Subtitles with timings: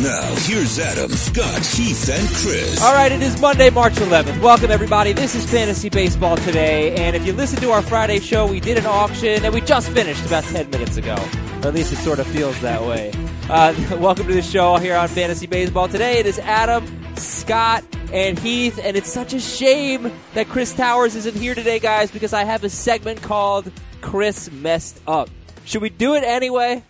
[0.00, 2.82] Now, here's Adam, Scott, Heath, and Chris.
[2.82, 4.42] All right, it is Monday, March 11th.
[4.42, 5.12] Welcome, everybody.
[5.12, 6.96] This is Fantasy Baseball today.
[6.96, 9.88] And if you listen to our Friday show, we did an auction and we just
[9.90, 11.14] finished about 10 minutes ago.
[11.62, 13.12] Or at least it sort of feels that way.
[13.48, 16.18] Uh, welcome to the show here on Fantasy Baseball today.
[16.18, 16.84] It is Adam,
[17.14, 18.80] Scott, and Heath.
[18.82, 22.64] And it's such a shame that Chris Towers isn't here today, guys, because I have
[22.64, 23.70] a segment called
[24.00, 25.30] Chris Messed Up.
[25.64, 26.82] Should we do it anyway?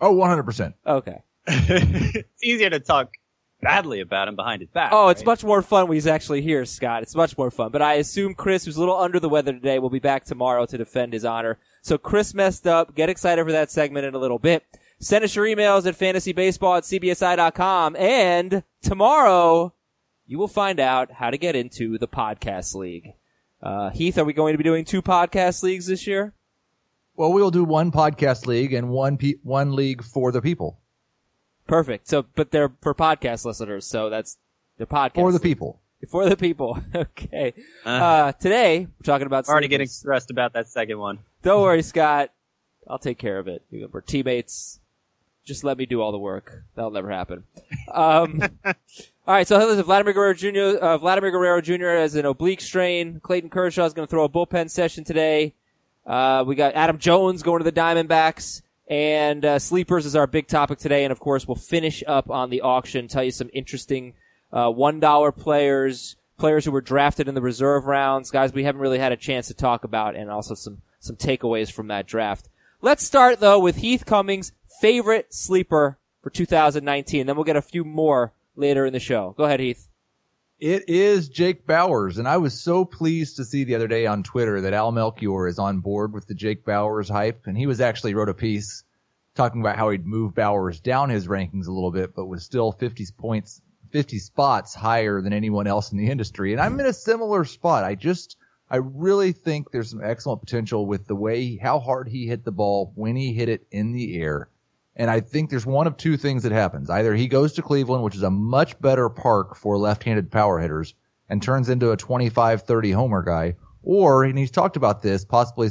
[0.00, 0.74] Oh, 100%.
[0.86, 1.18] Okay.
[1.46, 3.12] It's easier to talk
[3.60, 4.90] badly about him behind his back.
[4.92, 5.26] Oh, it's right?
[5.26, 7.02] much more fun when he's actually here, Scott.
[7.02, 7.70] It's much more fun.
[7.70, 10.66] But I assume Chris, who's a little under the weather today, will be back tomorrow
[10.66, 11.58] to defend his honor.
[11.80, 12.94] So Chris messed up.
[12.94, 14.64] Get excited for that segment in a little bit.
[14.98, 17.96] Send us your emails at fantasybaseball at cbsi.com.
[17.96, 19.74] And tomorrow,
[20.26, 23.14] you will find out how to get into the podcast league.
[23.60, 26.34] Uh, Heath, are we going to be doing two podcast leagues this year?
[27.14, 30.80] Well, we'll do one podcast league and one pe- one league for the people.
[31.66, 32.08] Perfect.
[32.08, 34.38] So, but they're for podcast listeners, so that's
[34.78, 35.14] the podcast.
[35.14, 35.80] For the people.
[36.10, 36.78] For the people.
[36.94, 37.54] okay.
[37.86, 39.70] Uh, Uh, today, we're talking about already sleepers.
[39.70, 41.20] getting stressed about that second one.
[41.42, 42.30] Don't worry, Scott.
[42.88, 43.62] I'll take care of it.
[43.70, 44.80] We're teammates.
[45.44, 46.62] Just let me do all the work.
[46.74, 47.44] That'll never happen.
[47.92, 48.74] Um, all
[49.26, 49.46] right.
[49.46, 50.78] So listen, Vladimir Guerrero Jr.
[50.84, 51.86] Uh, Vladimir Guerrero Jr.
[52.00, 53.18] has an oblique strain.
[53.20, 55.54] Clayton Kershaw is going to throw a bullpen session today.
[56.06, 58.62] Uh, we got Adam Jones going to the Diamondbacks.
[58.92, 62.50] And uh, sleepers is our big topic today, and of course we'll finish up on
[62.50, 63.08] the auction.
[63.08, 64.12] Tell you some interesting
[64.52, 68.82] uh, one dollar players, players who were drafted in the reserve rounds, guys we haven't
[68.82, 72.50] really had a chance to talk about, and also some some takeaways from that draft.
[72.82, 77.26] Let's start though with Heath Cummings' favorite sleeper for 2019.
[77.26, 79.34] Then we'll get a few more later in the show.
[79.38, 79.88] Go ahead, Heath.
[80.62, 84.22] It is Jake Bauers, and I was so pleased to see the other day on
[84.22, 87.80] Twitter that Al Melchior is on board with the Jake Bauers hype, and he was
[87.80, 88.84] actually wrote a piece
[89.34, 92.70] talking about how he'd moved Bauers down his rankings a little bit, but was still
[92.70, 96.52] 50 points, 50 spots higher than anyone else in the industry.
[96.52, 97.82] And I'm in a similar spot.
[97.82, 98.36] I just,
[98.70, 102.52] I really think there's some excellent potential with the way, how hard he hit the
[102.52, 104.48] ball when he hit it in the air.
[104.94, 106.90] And I think there's one of two things that happens.
[106.90, 110.94] Either he goes to Cleveland, which is a much better park for left-handed power hitters,
[111.28, 115.70] and turns into a 25-30 homer guy, or, and he's talked about this, possibly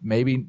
[0.00, 0.46] maybe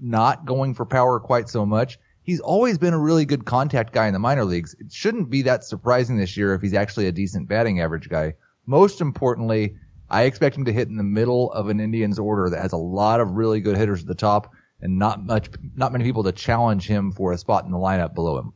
[0.00, 1.98] not going for power quite so much.
[2.22, 4.74] He's always been a really good contact guy in the minor leagues.
[4.80, 8.34] It shouldn't be that surprising this year if he's actually a decent batting average guy.
[8.66, 9.76] Most importantly,
[10.10, 12.76] I expect him to hit in the middle of an Indians order that has a
[12.76, 16.32] lot of really good hitters at the top and not much, not many people to
[16.32, 18.52] challenge him for a spot in the lineup below him.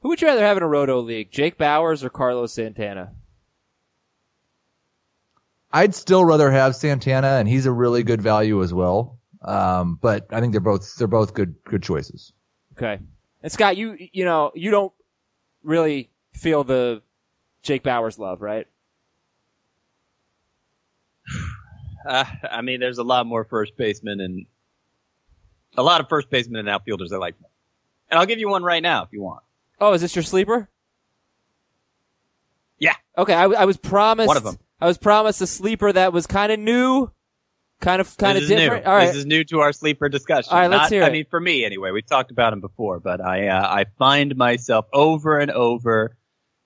[0.00, 3.12] Who would you rather have in a Roto league, Jake Bauers or Carlos Santana?
[5.72, 9.18] I'd still rather have Santana, and he's a really good value as well.
[9.40, 12.32] Um, but I think they're both they're both good good choices.
[12.72, 12.98] Okay.
[13.42, 14.92] And Scott, you you know you don't
[15.62, 17.02] really feel the
[17.62, 18.66] Jake Bauers love, right?
[22.04, 24.46] Uh, I mean, there's a lot more first basemen and
[25.76, 27.34] a lot of first basemen and outfielders I like.
[28.10, 29.42] And I'll give you one right now if you want.
[29.80, 30.68] Oh, is this your sleeper?
[32.78, 32.94] Yeah.
[33.16, 34.58] Okay, I, I was promised One of 'em.
[34.80, 37.08] I was promised a sleeper that was kind of new,
[37.80, 38.84] kind of kind of different.
[38.84, 38.90] New.
[38.90, 40.52] All right, This is new to our sleeper discussion.
[40.52, 41.12] All right, let's Not- hear I it.
[41.12, 44.86] mean, for me anyway, we've talked about him before, but I uh, I find myself
[44.92, 46.16] over and over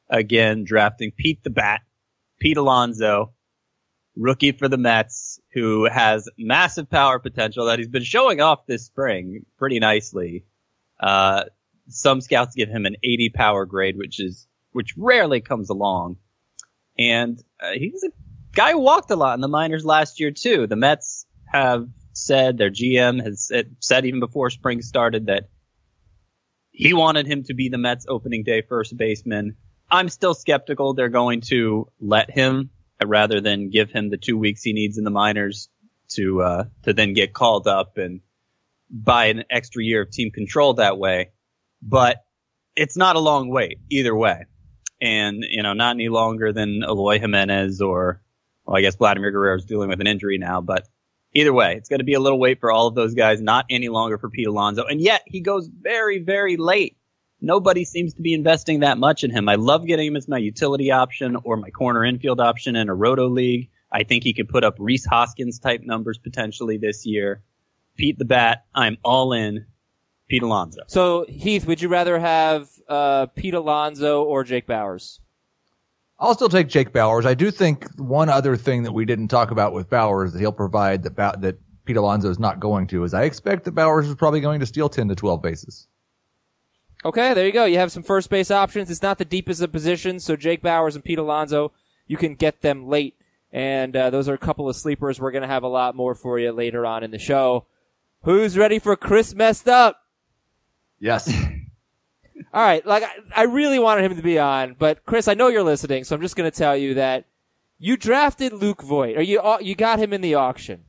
[0.08, 1.82] again drafting Pete the Bat,
[2.38, 3.32] Pete Alonso,
[4.16, 8.86] rookie for the Mets, who has massive power potential that he's been showing off this
[8.86, 10.44] spring pretty nicely.
[10.98, 11.44] Uh,
[11.88, 16.16] some scouts give him an 80 power grade, which is which rarely comes along,
[16.98, 18.10] and uh, he's a
[18.52, 20.66] guy who walked a lot in the minors last year too.
[20.66, 25.48] The Mets have said their GM has said, even before spring started that
[26.72, 29.56] he wanted him to be the Mets opening day first baseman.
[29.90, 32.70] I'm still skeptical they're going to let him
[33.04, 35.68] rather than give him the two weeks he needs in the minors
[36.08, 38.20] to uh, to then get called up and
[38.90, 41.30] buy an extra year of team control that way.
[41.82, 42.24] But
[42.74, 44.46] it's not a long wait either way.
[45.00, 48.22] And, you know, not any longer than Eloy Jimenez or,
[48.64, 50.86] well, I guess Vladimir Guerrero is dealing with an injury now, but
[51.34, 53.66] either way, it's going to be a little wait for all of those guys, not
[53.68, 54.84] any longer for Pete Alonso.
[54.84, 56.96] And yet he goes very, very late.
[57.46, 59.48] Nobody seems to be investing that much in him.
[59.48, 62.94] I love getting him as my utility option or my corner infield option in a
[62.94, 63.70] roto league.
[63.92, 67.42] I I think he could put up Rhys Hoskins type numbers potentially this year.
[67.96, 69.64] Pete the Bat, I'm all in.
[70.28, 70.82] Pete Alonso.
[70.88, 75.20] So Heath, would you rather have uh, Pete Alonso or Jake Bauers?
[76.18, 77.24] I'll still take Jake Bauers.
[77.26, 80.50] I do think one other thing that we didn't talk about with Bauers that he'll
[80.52, 84.08] provide that Bow- that Pete Alonso is not going to is I expect that Bauers
[84.08, 85.86] is probably going to steal 10 to 12 bases.
[87.06, 87.64] Okay, there you go.
[87.66, 88.90] You have some first base options.
[88.90, 91.70] It's not the deepest of positions, so Jake Bauers and Pete Alonso,
[92.08, 93.14] you can get them late.
[93.52, 95.20] And uh, those are a couple of sleepers.
[95.20, 97.66] We're going to have a lot more for you later on in the show.
[98.22, 100.02] Who's ready for Chris messed up?
[100.98, 101.32] Yes.
[102.52, 105.48] All right, like I, I really wanted him to be on, but Chris, I know
[105.48, 107.24] you're listening, so I'm just going to tell you that
[107.78, 110.84] you drafted Luke Voit, or you au- you got him in the auction.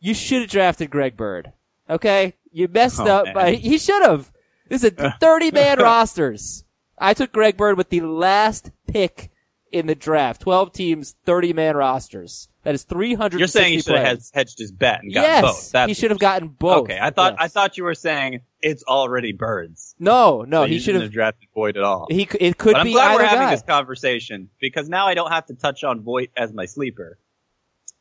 [0.00, 1.52] You should have drafted Greg Bird.
[1.88, 3.34] Okay, you messed Oh, up, man.
[3.34, 4.32] but he should have.
[4.68, 6.64] This is 30 man rosters.
[6.98, 9.30] I took Greg Bird with the last pick
[9.70, 10.40] in the draft.
[10.42, 12.48] 12 teams, 30 man rosters.
[12.62, 15.72] That is 360 You're saying he should have hedged his bet and got yes, both.
[15.72, 16.84] That's he should have gotten both.
[16.84, 19.94] Okay, I thought I thought you were saying it's already birds.
[20.00, 21.12] no, no, So he should shouldn't have.
[21.12, 22.08] drafted Voit at all.
[22.10, 23.50] He it could but I'm be glad either we're having guy.
[23.52, 27.18] this conversation because now I don't have to touch on Voit as my sleeper.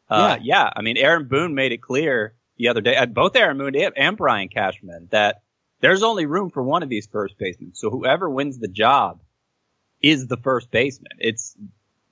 [0.09, 0.69] Uh, yeah.
[0.75, 4.17] I mean, Aaron Boone made it clear the other day, uh, both Aaron Boone and
[4.17, 5.41] Brian Cashman, that
[5.85, 7.75] there's only room for one of these first basemen.
[7.75, 9.21] So whoever wins the job
[10.01, 11.11] is the first baseman.
[11.19, 11.55] It's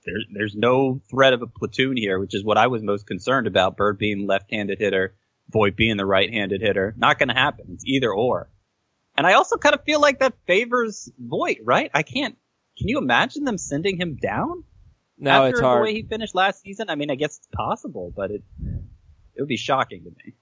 [0.05, 3.47] there's there's no threat of a platoon here, which is what I was most concerned
[3.47, 3.75] about.
[3.75, 5.15] Bird being left-handed hitter,
[5.49, 6.93] Voit being the right-handed hitter.
[6.95, 7.65] Not going to happen.
[7.73, 8.47] It's either or.
[9.17, 11.89] And I also kind of feel like that favors Voit, right?
[11.95, 12.37] I can't.
[12.77, 14.65] Can you imagine them sending him down
[15.17, 16.91] no, after it's the way he finished last season?
[16.91, 18.43] I mean, I guess it's possible, but it
[19.35, 20.35] it would be shocking to me.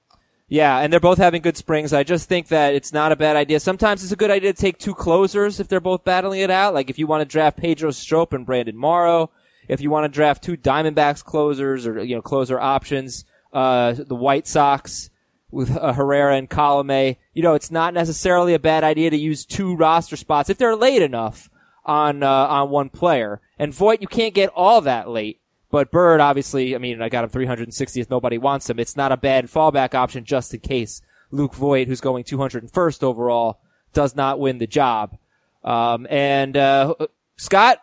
[0.51, 1.93] Yeah, and they're both having good springs.
[1.93, 3.61] I just think that it's not a bad idea.
[3.61, 6.73] Sometimes it's a good idea to take two closers if they're both battling it out.
[6.73, 9.31] Like if you want to draft Pedro Strop and Brandon Morrow,
[9.69, 14.13] if you want to draft two Diamondbacks closers or you know closer options, uh, the
[14.13, 15.09] White Sox
[15.51, 17.15] with uh, Herrera and Colome.
[17.33, 20.75] You know, it's not necessarily a bad idea to use two roster spots if they're
[20.75, 21.49] late enough
[21.85, 23.39] on uh, on one player.
[23.57, 25.40] And Voit, you can't get all that late.
[25.71, 28.09] But Bird, obviously, I mean, I got him 360th.
[28.09, 28.79] Nobody wants him.
[28.79, 31.01] It's not a bad fallback option just in case
[31.31, 33.59] Luke Voit, who's going 201st overall,
[33.93, 35.17] does not win the job.
[35.63, 36.95] Um, and, uh,
[37.37, 37.77] Scott,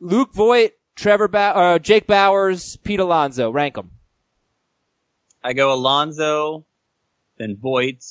[0.00, 3.92] Luke Voit, Trevor ba- uh, Jake Bauers, Pete Alonso, rank them.
[5.42, 6.66] I go Alonso,
[7.38, 8.04] then Voit,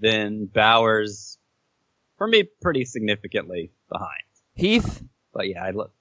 [0.00, 1.38] then Bauers.
[2.16, 4.22] For me, pretty significantly behind.
[4.54, 5.02] Heath,
[5.32, 5.92] But yeah, I look.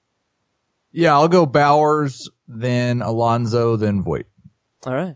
[0.93, 4.27] Yeah, I'll go Bauers, then Alonso, then Voit.
[4.85, 5.15] All right.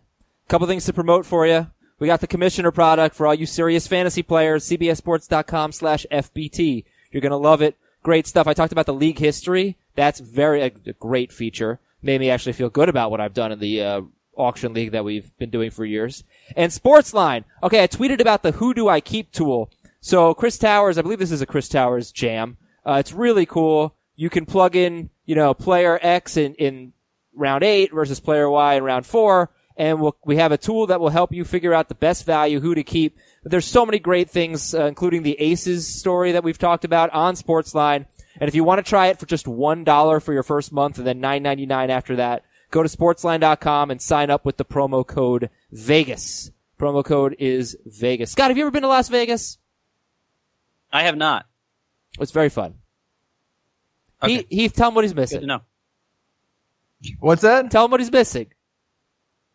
[0.50, 1.68] Couple things to promote for you.
[2.00, 6.83] We got the commissioner product for all you serious fantasy players, cbsports.com slash FBT.
[7.12, 7.77] You're going to love it.
[8.03, 8.47] Great stuff.
[8.47, 9.77] I talked about the league history.
[9.95, 11.79] That's very, a, great feature.
[12.01, 14.01] Made me actually feel good about what I've done in the, uh,
[14.35, 16.24] auction league that we've been doing for years.
[16.56, 17.44] And Sportsline.
[17.63, 19.71] Okay, I tweeted about the Who Do I Keep tool.
[20.00, 22.57] So Chris Towers, I believe this is a Chris Towers jam.
[22.85, 23.95] Uh, it's really cool.
[24.15, 26.94] You can plug in, you know, player X in, in
[27.35, 29.51] round eight versus player Y in round four.
[29.75, 32.59] And we'll, we have a tool that will help you figure out the best value,
[32.59, 33.15] who to keep.
[33.44, 37.35] There's so many great things, uh, including the Aces story that we've talked about on
[37.35, 38.07] Sportsline.
[38.39, 41.06] And if you want to try it for just $1 for your first month and
[41.06, 46.50] then $9.99 after that, go to sportsline.com and sign up with the promo code Vegas.
[46.79, 48.31] Promo code is Vegas.
[48.31, 49.60] Scott, have you ever been to Las Vegas?
[50.91, 51.46] I have not.
[52.19, 52.75] It's very fun.
[54.24, 54.33] Okay.
[54.38, 55.45] Heath, Heath, tell him what he's missing.
[55.45, 55.62] No.
[57.19, 57.69] What's that?
[57.71, 58.47] Tell him what he's missing.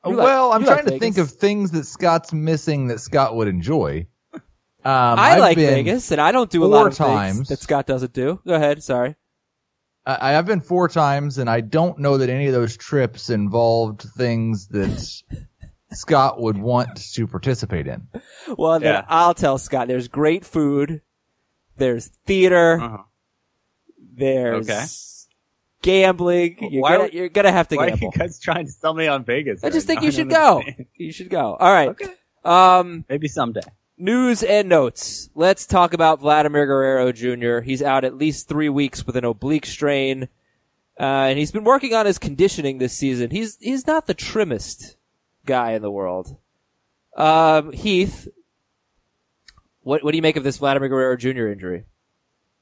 [0.05, 3.01] You like- well, I'm you like trying to think of things that Scott's missing that
[3.01, 4.07] Scott would enjoy.
[4.35, 4.41] Um,
[4.85, 8.13] I I've like Vegas, and I don't do a lot of things that Scott doesn't
[8.13, 8.41] do.
[8.45, 8.83] Go ahead.
[8.83, 9.15] Sorry.
[10.05, 14.03] I, I've been four times, and I don't know that any of those trips involved
[14.17, 15.23] things that
[15.93, 18.09] Scott would want to participate in.
[18.59, 19.05] Well, then Yeah.
[19.09, 19.87] I'll tell Scott.
[19.87, 21.01] There's great food.
[21.77, 22.81] There's theater.
[22.81, 23.03] Uh-huh.
[24.15, 24.85] There's Okay.
[25.83, 26.57] gambling.
[26.71, 28.13] You're Why gonna, are- you're gonna have to Why are gamble.
[28.15, 29.65] you guys trying to sell me on Vegas?
[29.65, 30.07] I just right think now?
[30.07, 30.63] you should go.
[30.97, 31.57] You should go.
[31.59, 31.89] All right.
[31.91, 32.13] Okay.
[32.45, 33.61] Um, Maybe someday.
[33.97, 35.31] news and notes.
[35.35, 37.61] Let's talk about Vladimir Guerrero Jr.
[37.61, 40.25] He's out at least three weeks with an oblique strain,
[40.99, 43.31] uh, and he's been working on his conditioning this season.
[43.31, 44.97] He's he's not the trimmest
[45.47, 46.37] guy in the world.
[47.17, 48.27] Um, Heath,
[49.83, 51.49] what what do you make of this Vladimir Guerrero Jr.
[51.49, 51.85] injury?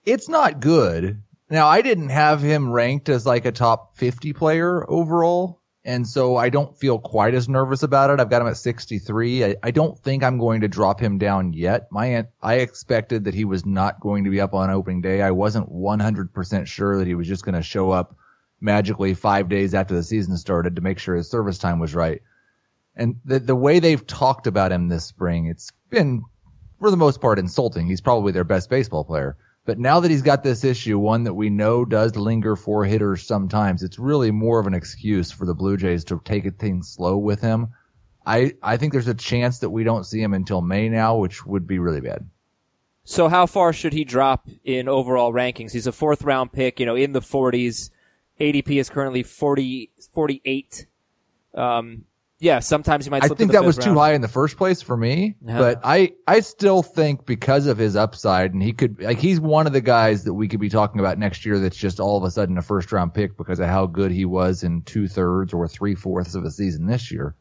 [0.04, 1.22] It's not good.
[1.50, 6.36] Now, I didn't have him ranked as like a top 50 player overall, and so
[6.36, 8.20] I don't feel quite as nervous about it.
[8.20, 9.44] I've got him at 63.
[9.44, 11.88] I, I don't think I'm going to drop him down yet.
[11.90, 15.22] My I expected that he was not going to be up on opening day.
[15.22, 18.14] I wasn't 100% sure that he was just going to show up
[18.60, 22.22] magically five days after the season started to make sure his service time was right.
[22.94, 26.22] And the the way they've talked about him this spring, it's been
[26.78, 27.88] for the most part insulting.
[27.88, 29.36] He's probably their best baseball player.
[29.64, 33.26] But now that he's got this issue, one that we know does linger for hitters
[33.26, 37.18] sometimes, it's really more of an excuse for the Blue Jays to take things slow
[37.18, 37.68] with him.
[38.24, 41.44] I, I think there's a chance that we don't see him until May now, which
[41.44, 42.28] would be really bad.
[43.04, 45.72] So how far should he drop in overall rankings?
[45.72, 47.90] He's a fourth round pick, you know, in the 40s.
[48.38, 50.86] ADP is currently 40, 48.
[51.54, 52.04] Um,
[52.40, 53.22] yeah, sometimes he might.
[53.22, 54.96] I slip to think the that was fifth too high in the first place for
[54.96, 55.58] me, Yeah.
[55.58, 59.66] but I I still think because of his upside and he could like he's one
[59.66, 62.24] of the guys that we could be talking about next year that's just all of
[62.24, 65.52] a sudden a first round pick because of how good he was in two thirds
[65.52, 67.36] or three fourths of a season this year.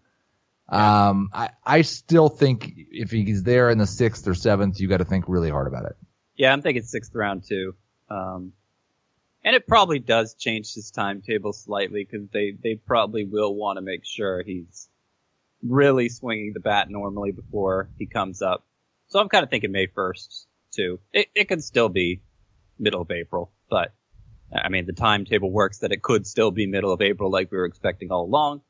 [0.68, 4.98] Um, I I still think if he's there in the sixth or seventh, you got
[4.98, 5.96] to think really hard about it.
[6.36, 7.74] Yeah, I'm thinking sixth round too.
[8.10, 8.52] Um,
[9.44, 13.82] and it probably does change his timetable slightly because they, they probably will want to
[13.82, 14.90] make sure he's
[15.64, 18.66] really swinging the bat normally before he comes up.
[19.08, 21.00] So I'm kind of thinking May 1st too.
[21.14, 22.22] It, it could still be
[22.78, 23.94] middle of April, but
[24.54, 27.58] I mean, the timetable works that it could still be middle of April like we
[27.58, 28.62] were expecting all along.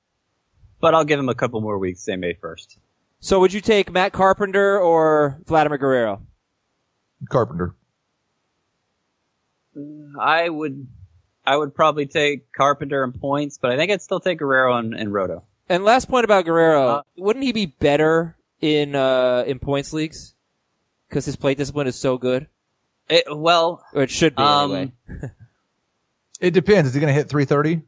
[0.82, 2.78] But I'll give him a couple more weeks, say May 1st.
[3.20, 6.22] So would you take Matt Carpenter or Vladimir Guerrero?
[7.30, 7.76] Carpenter.
[10.20, 10.88] I would,
[11.46, 14.94] I would probably take Carpenter and points, but I think I'd still take Guerrero and,
[14.94, 15.44] and Roto.
[15.68, 20.34] And last point about Guerrero, Uh, wouldn't he be better in uh, in points leagues?
[21.08, 22.48] Because his plate discipline is so good,
[23.10, 24.92] It, well, or it should be Um, anyway.
[26.40, 26.88] It depends.
[26.88, 27.82] Is he going to hit 330?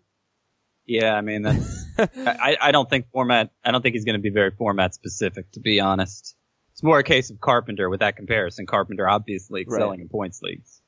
[0.85, 1.85] yeah, I mean, that's,
[2.17, 5.49] I, I don't think format, I don't think he's going to be very format specific,
[5.53, 6.35] to be honest.
[6.73, 8.65] It's more a case of Carpenter with that comparison.
[8.65, 10.80] Carpenter obviously excelling in points leagues.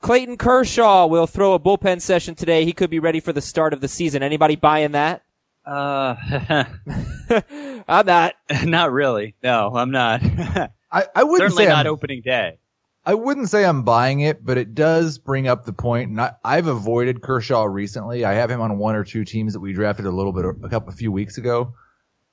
[0.00, 2.64] Clayton Kershaw will throw a bullpen session today.
[2.64, 4.22] He could be ready for the start of the season.
[4.22, 5.22] Anybody buying that?
[5.66, 6.14] Uh,
[7.88, 8.34] I'm not.
[8.64, 9.34] not really.
[9.42, 10.22] No, I'm not.
[10.90, 12.58] I, I wouldn't Certainly say not I'm, opening day.
[13.04, 16.10] I wouldn't say I'm buying it, but it does bring up the point.
[16.10, 18.24] And I, I've avoided Kershaw recently.
[18.24, 20.68] I have him on one or two teams that we drafted a little bit, a
[20.68, 21.74] couple, a few weeks ago.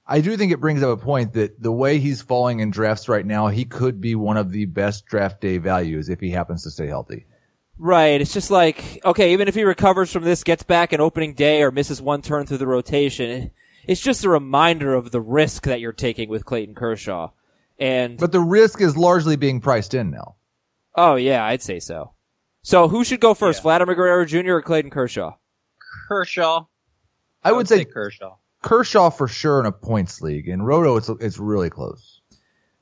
[0.07, 3.09] I do think it brings up a point that the way he's falling in drafts
[3.09, 6.63] right now, he could be one of the best draft day values if he happens
[6.63, 7.25] to stay healthy.
[7.77, 8.21] Right.
[8.21, 11.61] It's just like, okay, even if he recovers from this, gets back an opening day
[11.61, 13.51] or misses one turn through the rotation,
[13.85, 17.31] it's just a reminder of the risk that you're taking with Clayton Kershaw.
[17.77, 20.35] And, But the risk is largely being priced in now.
[20.95, 22.13] oh yeah, I'd say so.
[22.63, 23.63] So who should go first, Yeah.
[23.63, 24.53] Vladimir Guerrero Jr.
[24.53, 25.35] or Clayton Kershaw?
[26.07, 26.65] Kershaw.
[27.43, 28.37] I would say Kershaw.
[28.63, 30.47] Kershaw for sure in a points league.
[30.47, 32.14] In Roto, it's it's really close.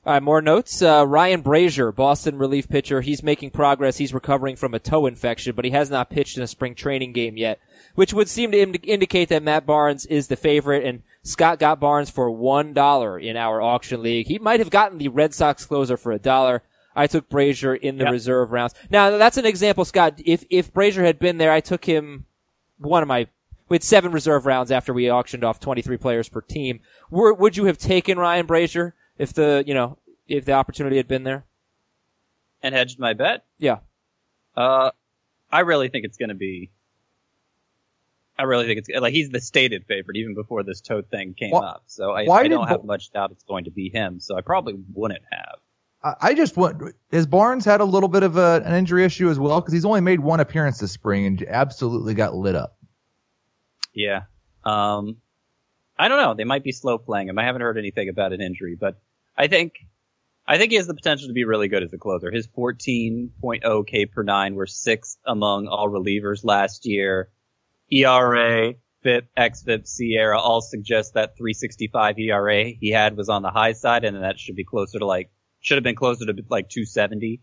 [0.06, 0.82] All right, more notes.
[0.82, 3.00] Uh, Ryan Brasier, Boston relief pitcher.
[3.00, 3.96] He's making progress.
[3.96, 7.14] He's recovering from a toe infection, but he has not pitched in a spring training
[7.14, 7.58] game yet,
[7.94, 10.84] which would seem to ind- indicate that Matt Barnes is the favorite.
[10.84, 14.26] And Scott got Barnes for one dollar in our auction league.
[14.26, 16.62] He might have gotten the Red Sox closer for a dollar.
[16.94, 18.12] I took Brasier in the Yep.
[18.12, 18.74] reserve rounds.
[18.90, 20.20] Now that's an example, Scott.
[20.24, 22.26] If if Brasier had been there, I took him
[22.76, 23.26] one of my.
[23.70, 26.80] We had seven reserve rounds after we auctioned off 23 players per team.
[27.10, 31.08] Were, would you have taken Ryan Brasier if the, you know, if the opportunity had
[31.08, 31.44] been there?
[32.62, 33.44] And hedged my bet.
[33.58, 33.78] Yeah.
[34.56, 34.90] Uh,
[35.50, 36.70] I really think it's going to be.
[38.36, 41.50] I really think it's like he's the stated favorite even before this toad thing came
[41.50, 41.84] Why- up.
[41.86, 44.18] So I, why I don't have Bo- much doubt it's going to be him.
[44.18, 45.56] So I probably wouldn't have.
[46.02, 49.30] I, I just want has Barnes had a little bit of a, an injury issue
[49.30, 52.76] as well because he's only made one appearance this spring and absolutely got lit up.
[53.92, 54.22] Yeah.
[54.64, 55.18] Um,
[55.96, 56.34] I don't know.
[56.34, 57.38] They might be slow playing him.
[57.38, 59.00] I haven't heard anything about an injury, but
[59.36, 59.74] I think,
[60.46, 62.30] I think he has the potential to be really good as a closer.
[62.30, 67.30] His 14.0 K per nine were sixth among all relievers last year.
[67.90, 73.72] ERA, FIP, XFIP, SIERA all suggest that 365 ERA he had was on the high
[73.72, 77.40] side and that should be closer to like, should have been closer to like 270.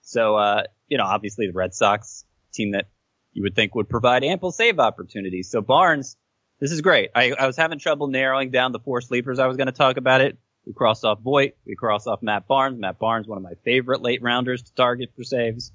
[0.00, 2.88] So, uh, you know, obviously the Red Sox team that
[3.32, 5.50] you would think would provide ample save opportunities.
[5.50, 6.16] So Barnes,
[6.60, 7.10] this is great.
[7.14, 9.96] I, I was having trouble narrowing down the four sleepers I was going to talk
[9.96, 10.38] about it.
[10.66, 11.52] We crossed off Voit.
[11.64, 12.78] We crossed off Matt Barnes.
[12.78, 15.72] Matt Barnes, one of my favorite late rounders to target for saves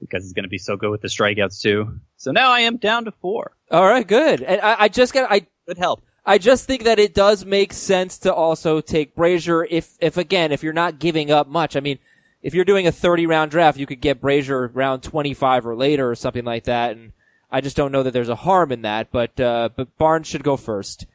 [0.00, 2.00] because he's going to be so good with the strikeouts too.
[2.16, 3.52] So now I am down to four.
[3.70, 4.42] All right, good.
[4.42, 6.04] And I, I just got, I, Good help.
[6.26, 10.52] I just think that it does make sense to also take Brasier if, if again,
[10.52, 11.76] if you're not giving up much.
[11.76, 11.98] I mean,
[12.42, 16.10] if you're doing a 30 round draft, you could get Brasier round 25 or later
[16.10, 16.96] or something like that.
[16.96, 17.12] And
[17.54, 20.42] I just don't know that there's a harm in that, but, uh, but Barnes should
[20.42, 21.06] go first.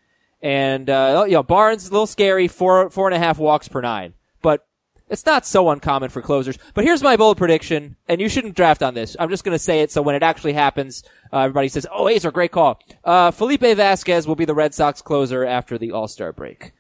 [0.42, 3.82] And, uh, you know, Barnes, a little scary, four, four and a half walks per
[3.82, 4.14] nine.
[4.42, 4.66] But
[5.10, 6.58] It's not so uncommon for closers.
[6.76, 9.18] But here's my bold prediction, and you shouldn't draft on this.
[9.20, 11.04] I'm just going to say it so when it actually happens,
[11.34, 15.02] uh, everybody says, "Oh, Aizer, great call." Uh, Felipe Vazquez will be the Red Sox
[15.02, 16.74] closer after the All Star break.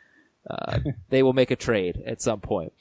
[0.49, 2.71] Uh, they will make a trade at some point.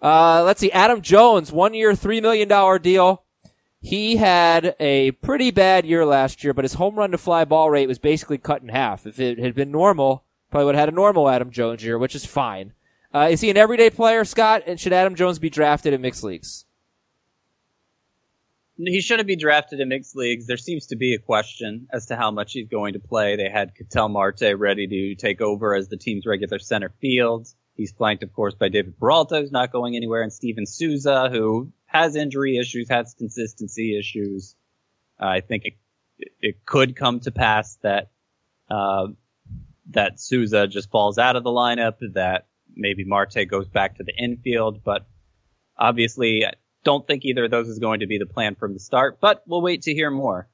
[0.00, 0.70] Uh, let's see.
[0.72, 3.24] Adam Jones, one year, three million dollar deal.
[3.80, 7.70] He had a pretty bad year last year, but his home run to fly ball
[7.70, 9.06] rate was basically cut in half.
[9.06, 12.16] If it had been normal, probably would have had a normal Adam Jones year, which
[12.16, 12.72] is fine.
[13.14, 14.64] Uh, is he an everyday player, Scott?
[14.66, 16.64] And should Adam Jones be drafted in mixed leagues?
[18.76, 20.46] He shouldn't be drafted in mixed leagues.
[20.46, 23.36] There seems to be a question as to how much he's going to play.
[23.36, 27.48] They had Ketel Marte ready to take over as the team's regular center field.
[27.74, 31.72] He's flanked, of course, by David Peralta, who's not going anywhere, and Steven Souza, who
[31.88, 34.54] has injury issues, has consistency issues.
[35.20, 38.10] Uh, I think it, it could come to pass that
[38.70, 39.08] uh,
[39.90, 44.14] that Souza just falls out of the lineup, that maybe Marte goes back to the
[44.14, 45.06] infield, but
[45.76, 46.52] obviously I
[46.84, 49.42] don't think either of those is going to be the plan from the start, but
[49.46, 50.46] we'll wait to hear more.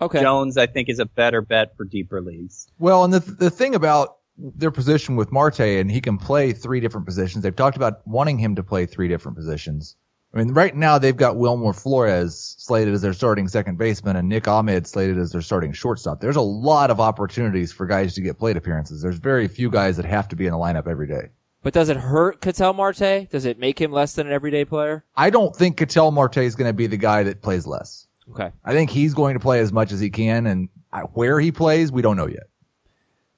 [0.00, 0.20] Okay.
[0.20, 2.68] Jones, I think, is a better bet for deeper leagues.
[2.78, 6.80] Well, and the the thing about their position with Marte, and he can play three
[6.80, 7.42] different positions.
[7.42, 9.96] They've talked about wanting him to play three different positions.
[10.36, 14.28] I mean, right now they've got Wilmer Flores slated as their starting second baseman and
[14.28, 16.20] Nick Ahmed slated as their starting shortstop.
[16.20, 19.00] There's a lot of opportunities for guys to get plate appearances.
[19.00, 21.30] There's very few guys that have to be in the lineup every day.
[21.62, 23.30] But does it hurt Ketel Marte?
[23.30, 25.06] Does it make him less than an everyday player?
[25.16, 28.06] I don't think Ketel Marte is going to be the guy that plays less.
[28.30, 28.52] Okay.
[28.62, 30.68] I think he's going to play as much as he can, and
[31.14, 32.48] where he plays, we don't know yet.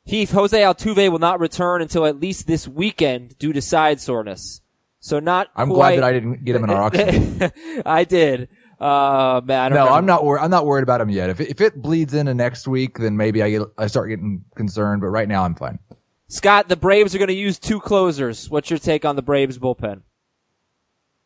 [0.05, 4.63] Heath, Jose Altuve will not return until at least this weekend due to side soreness.
[5.01, 5.49] So not.
[5.55, 5.97] I'm quite...
[5.97, 7.51] glad that I didn't get him in our auction.
[7.87, 8.49] I did.
[8.81, 10.25] Uh, man, no, I'm not.
[10.25, 11.31] Wor- I'm not worried about him yet.
[11.31, 14.45] If it, if it bleeds into next week, then maybe I get I start getting
[14.55, 15.01] concerned.
[15.01, 15.81] But right now, I'm fine.
[16.29, 18.49] Scott, the Braves are going to use two closers.
[18.51, 20.03] What's your take on the Braves bullpen?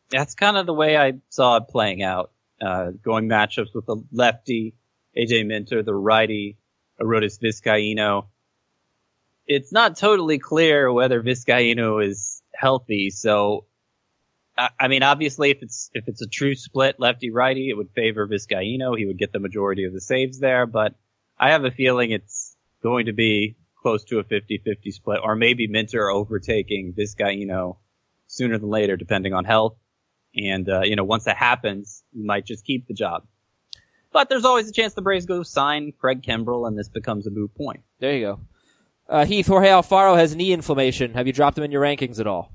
[0.09, 2.31] That's kind of the way I saw it playing out.
[2.61, 4.73] Uh, going matchups with the lefty,
[5.17, 6.57] AJ Minter, the righty,
[7.01, 8.27] Arodys Vizcaino.
[9.45, 13.65] It's not totally clear whether Vizcaino is healthy, so
[14.57, 17.89] I, I mean, obviously, if it's if it's a true split lefty righty, it would
[17.91, 18.97] favor Vizcaino.
[18.97, 20.95] He would get the majority of the saves there, but
[21.39, 25.67] I have a feeling it's going to be close to a 50-50 split, or maybe
[25.67, 27.77] Minter overtaking Vizcaino
[28.27, 29.75] sooner than later, depending on health.
[30.35, 33.27] And, uh, you know, once that happens, you might just keep the job.
[34.13, 37.29] But there's always a chance the Braves go sign Craig Kimbrel and this becomes a
[37.29, 37.81] moot point.
[37.99, 38.39] There you go.
[39.07, 41.13] Uh, Heath, Jorge Alfaro has knee inflammation.
[41.13, 42.51] Have you dropped him in your rankings at all?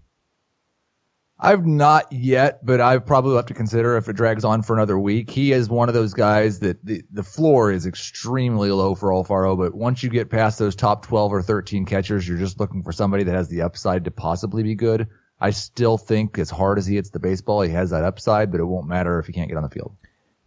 [1.40, 4.98] I've not yet, but I probably have to consider if it drags on for another
[4.98, 5.30] week.
[5.30, 9.56] He is one of those guys that the, the floor is extremely low for Alfaro,
[9.56, 12.90] but once you get past those top 12 or 13 catchers, you're just looking for
[12.90, 15.06] somebody that has the upside to possibly be good.
[15.40, 18.58] I still think as hard as he hits the baseball, he has that upside, but
[18.58, 19.94] it won't matter if he can't get on the field.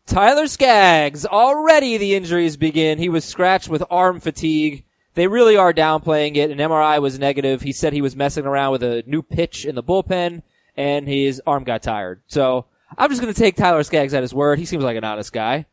[0.08, 2.98] Tyler Skaggs, already the injuries begin.
[2.98, 4.84] He was scratched with arm fatigue.
[5.13, 6.52] They really are downplaying it.
[6.52, 7.62] An MRI was negative.
[7.62, 10.41] He said he was messing around with a new pitch in the bullpen
[10.76, 12.21] and his arm got tired.
[12.28, 12.65] So
[12.97, 14.60] I'm just going to take Tyler Skaggs at his word.
[14.60, 15.65] He seems like an honest guy.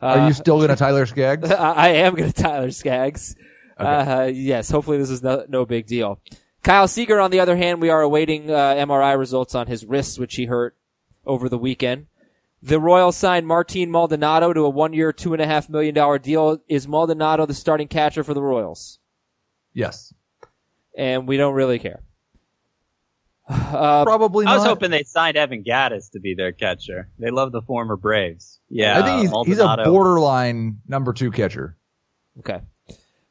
[0.00, 1.50] Uh, Are you still going to Tyler Skaggs?
[1.50, 3.36] I, I am going to Tyler Skaggs.
[3.78, 3.88] Okay.
[3.88, 6.20] Uh, yes, hopefully this is no, no big deal.
[6.62, 10.18] Kyle Seager, on the other hand, we are awaiting uh, MRI results on his wrists,
[10.18, 10.76] which he hurt
[11.26, 12.06] over the weekend.
[12.64, 16.62] The Royals signed Martin Maldonado to a one-year, two and a half million dollar deal.
[16.66, 18.98] Is Maldonado the starting catcher for the Royals?
[19.74, 20.14] Yes.
[20.96, 22.02] And we don't really care.
[23.46, 24.46] Uh, Probably.
[24.46, 27.10] I was hoping they signed Evan Gattis to be their catcher.
[27.18, 28.60] They love the former Braves.
[28.70, 31.76] Yeah, I think he's, he's a borderline number two catcher.
[32.38, 32.62] Okay.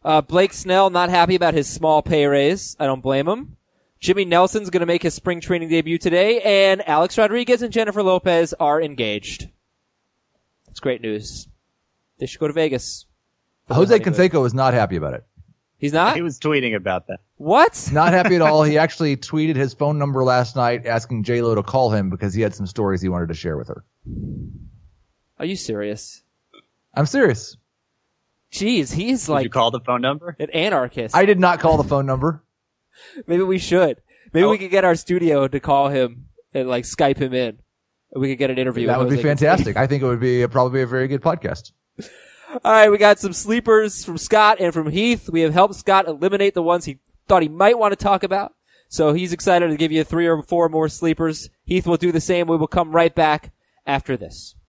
[0.06, 2.76] Uh, Blake Snell not happy about his small pay raise.
[2.80, 3.58] I don't blame him.
[4.04, 8.04] Jimmy Nelson's going to make his spring training debut today, and Alex Rodriguez and Jennifer
[8.04, 9.48] Lopez are engaged.
[10.68, 11.48] That's great news.
[12.20, 13.06] They should go to Vegas.
[13.70, 15.24] Jose Canseco is not happy about it.
[15.78, 16.18] He's not?
[16.18, 17.22] He was tweeting about that.
[17.38, 17.90] What?
[17.94, 18.64] Not happy at all.
[18.64, 22.42] He actually tweeted his phone number last night asking Lo to call him because he
[22.42, 23.84] had some stories he wanted to share with her.
[25.40, 26.24] Are you serious?
[26.94, 27.58] I'm serious.
[28.52, 29.44] Jeez, he's like.
[29.44, 30.36] Did you call the phone number?
[30.40, 31.16] An anarchist.
[31.16, 32.44] I did not call the phone number.
[33.28, 34.02] Maybe we should.
[34.34, 34.50] Maybe oh.
[34.50, 37.60] we could get our studio to call him and like Skype him in.
[38.16, 38.88] We could get an interview.
[38.88, 39.76] That would be fantastic.
[39.76, 41.72] I think it would be a, probably a very good podcast.
[42.64, 45.30] All right, we got some sleepers from Scott and from Heath.
[45.30, 48.54] We have helped Scott eliminate the ones he thought he might want to talk about.
[48.90, 51.50] So he's excited to give you three or four more sleepers.
[51.66, 52.46] Heath will do the same.
[52.46, 53.52] We will come right back
[53.88, 54.54] after this.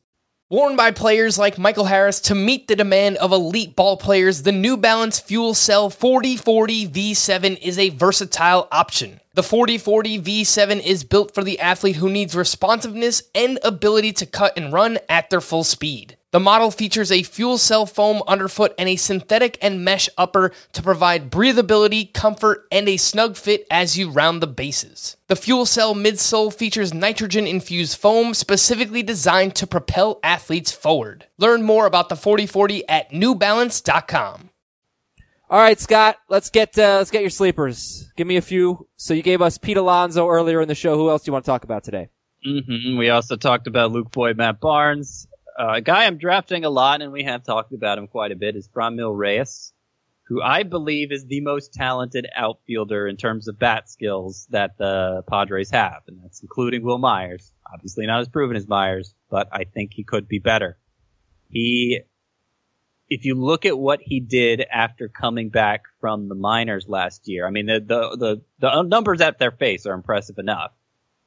[0.49, 4.53] Worn by players like Michael Harris to meet the demand of elite ball players, the
[4.53, 9.21] New Balance Fuel Cell 4040 V7 is a versatile option.
[9.35, 14.57] The 4040 V7 is built for the athlete who needs responsiveness and ability to cut
[14.57, 16.17] and run at their full speed.
[16.33, 20.83] The model features a fuel cell foam underfoot and a synthetic and mesh upper to
[20.83, 25.17] provide breathability, comfort, and a snug fit as you round the bases.
[25.27, 31.27] The fuel cell midsole features nitrogen infused foam specifically designed to propel athletes forward.
[31.37, 34.51] Learn more about the 4040 at newbalance.com.
[35.51, 38.09] All right, Scott, let's get uh, let's get your sleepers.
[38.17, 38.87] Give me a few.
[38.95, 40.95] So you gave us Pete Alonso earlier in the show.
[40.95, 42.09] Who else do you want to talk about today?
[42.47, 42.97] Mm-hmm.
[42.97, 45.27] We also talked about Luke Voit, Matt Barnes.
[45.61, 48.37] Uh, a guy I'm drafting a lot, and we have talked about him quite a
[48.37, 49.75] bit, is Franmil Reyes,
[50.23, 55.23] who I believe is the most talented outfielder in terms of bat skills that the
[55.29, 57.53] Padres have, and that's including Wil Myers.
[57.71, 60.79] Obviously not as proven as Myers, but I think he could be better.
[61.51, 62.01] He,
[63.11, 67.47] if you look at what he did after coming back from the minors last year,
[67.47, 70.73] I mean, the, the, the, the numbers at their face are impressive enough,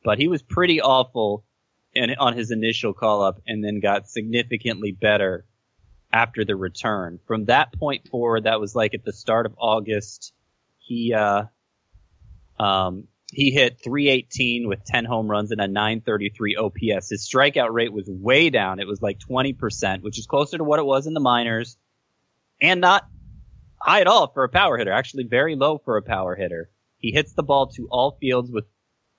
[0.03, 1.45] but he was pretty awful
[1.93, 5.45] in, on his initial call up and then got significantly better
[6.11, 7.19] after the return.
[7.25, 10.33] From that point forward, that was like at the start of August,
[10.77, 11.45] he, uh,
[12.59, 17.09] um, he hit 318 with 10 home runs and a 933 OPS.
[17.09, 18.79] His strikeout rate was way down.
[18.79, 21.77] It was like 20%, which is closer to what it was in the minors
[22.61, 23.07] and not
[23.81, 24.91] high at all for a power hitter.
[24.91, 26.69] Actually very low for a power hitter.
[26.97, 28.65] He hits the ball to all fields with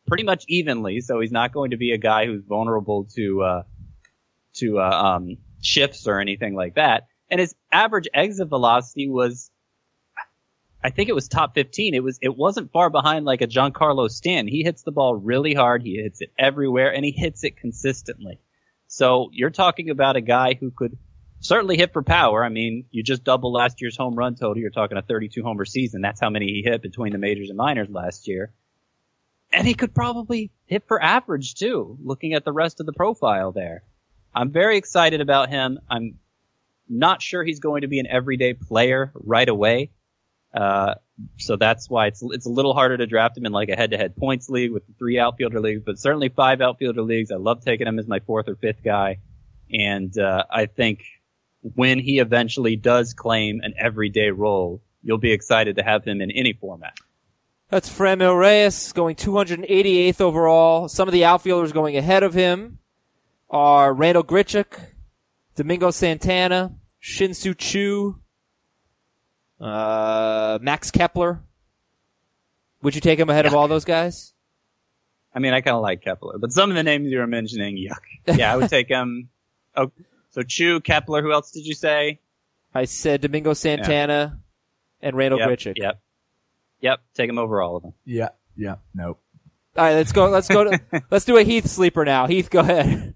[0.07, 3.63] pretty much evenly, so he's not going to be a guy who's vulnerable to uh,
[4.55, 7.07] to uh, um, shifts or anything like that.
[7.31, 9.51] And his average exit velocity was,
[10.83, 11.95] I think it was top 15.
[11.95, 14.49] It was it wasn't far behind like a Giancarlo Stanton.
[14.49, 15.83] He hits the ball really hard.
[15.83, 18.39] He hits it everywhere, and he hits it consistently.
[18.87, 20.97] So you're talking about a guy who could
[21.41, 22.45] certainly hit for power.
[22.45, 24.59] I mean, you just double last year's home run total.
[24.59, 26.03] You're talking a 32 homer season.
[26.03, 28.53] That's how many he hit between the majors and minors last year
[29.53, 33.53] and he could probably hit for average too, looking at the rest of the profile
[33.53, 33.83] there.
[34.35, 35.79] I'm very excited about him.
[35.89, 36.19] I'm
[36.89, 39.91] not sure he's going to be an everyday player right away.
[40.53, 40.95] Uh,
[41.39, 44.17] so that's why it's it's a little harder to draft him in like a head-to-head
[44.17, 47.31] points league with the three outfielder leagues, but certainly five outfielder leagues.
[47.31, 49.19] I love taking him as my fourth or fifth guy,
[49.73, 51.05] and uh, I think
[51.63, 56.31] when he eventually does claim an everyday role, you'll be excited to have him in
[56.31, 56.95] any format.
[57.75, 60.89] That's Franmil Reyes going 288th overall.
[60.89, 62.79] Some of the outfielders going ahead of him
[63.51, 64.79] are Randall Grichuk,
[65.57, 68.21] Domingo Santana, Shin-Soo Choo,
[69.61, 71.43] uh, Max Kepler.
[72.83, 74.35] Would you take him ahead of all those guys?
[75.35, 77.77] I mean, I kind of like Kepler, but some of the names you were mentioning,
[77.77, 78.37] yuck.
[78.39, 79.31] Yeah, I would take him.
[79.75, 79.91] Oh,
[80.31, 81.23] so Choo, Kepler.
[81.23, 82.21] Who else did you say?
[82.73, 84.39] I said Domingo Santana
[85.01, 85.75] and Randall yep, Grichuk.
[85.77, 86.01] Yep.
[86.85, 87.01] Yep.
[87.15, 87.95] Take him over all of them.
[88.05, 89.19] Yeah, yeah, nope.
[89.75, 90.29] All right, let's go.
[90.29, 90.65] Let's go.
[90.65, 92.27] To, let's do a Heath sleeper now.
[92.27, 93.15] Heath, go ahead.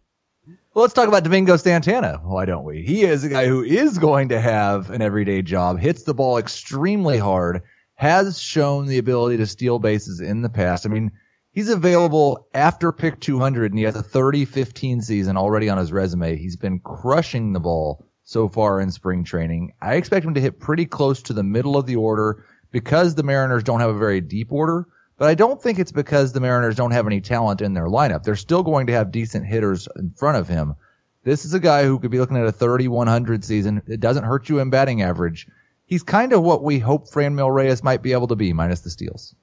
[0.72, 2.18] Well, let's talk about Domingo Santana.
[2.22, 2.82] Why don't we?
[2.82, 6.38] He is a guy who is going to have an everyday job, hits the ball
[6.38, 7.60] extremely hard,
[7.94, 10.86] has shown the ability to steal bases in the past.
[10.86, 11.12] I mean,
[11.52, 16.36] he's available after pick 200 and he has a 30-15 season already on his resume.
[16.36, 19.74] He's been crushing the ball so far in spring training.
[19.82, 23.22] I expect him to hit pretty close to the middle of the order because the
[23.22, 24.86] Mariners don't have a very deep order.
[25.16, 28.22] But I don't think it's because the Mariners don't have any talent in their lineup.
[28.22, 30.76] They're still going to have decent hitters in front of him.
[31.24, 33.82] This is a guy who could be looking at a 30-100 season.
[33.88, 35.48] It doesn't hurt you in batting average.
[35.86, 38.90] He's kind of what we hope Franmil Reyes might be able to be, minus the
[38.90, 39.34] steals.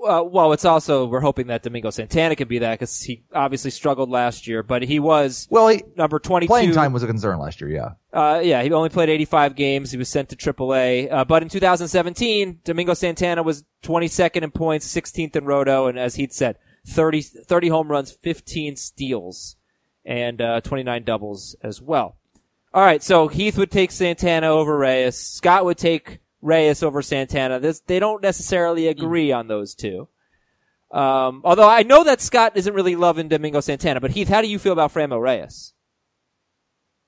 [0.00, 3.72] Well, well, it's also we're hoping that Domingo Santana can be that because he obviously
[3.72, 6.48] struggled last year, but he was Well, he, number twenty-two.
[6.48, 7.88] playing time was a concern last year, yeah.
[8.12, 9.90] Uh, yeah, he only played 85 games.
[9.90, 11.12] He was sent to AAA.
[11.12, 16.14] Uh, but in 2017, Domingo Santana was 22nd in points, 16th in roto, and as
[16.14, 16.56] he'd said,
[16.86, 19.56] 30, 30 home runs, 15 steals,
[20.04, 22.16] and uh, 29 doubles as well.
[22.72, 25.16] All right, so Heath would take Santana over Reyes.
[25.18, 27.60] Scott would take Reyes over Santana.
[27.60, 30.08] This, they don't necessarily agree on those two.
[30.90, 34.48] Um, although I know that Scott isn't really loving Domingo Santana, but Heath, how do
[34.48, 35.74] you feel about Franmil Reyes?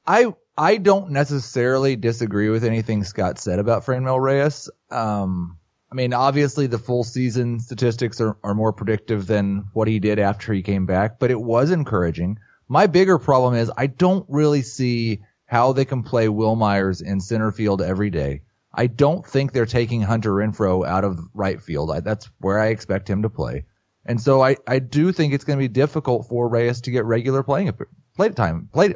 [0.07, 4.69] I I don't necessarily disagree with anything Scott said about Franmil Reyes.
[4.91, 5.59] Um,
[5.91, 10.19] I mean, obviously the full season statistics are, are more predictive than what he did
[10.19, 12.39] after he came back, but it was encouraging.
[12.69, 17.21] My bigger problem is I don't really see how they can play Wil Myers in
[17.21, 18.43] center field every day.
[18.73, 21.91] I don't think they're taking Hunter Renfroe out of right field.
[21.91, 23.65] I, that's where I expect him to play.
[24.07, 27.05] And so I, I do think it's going to be difficult for Reyes to get
[27.05, 27.73] regular playing
[28.17, 28.69] play time.
[28.73, 28.95] Play,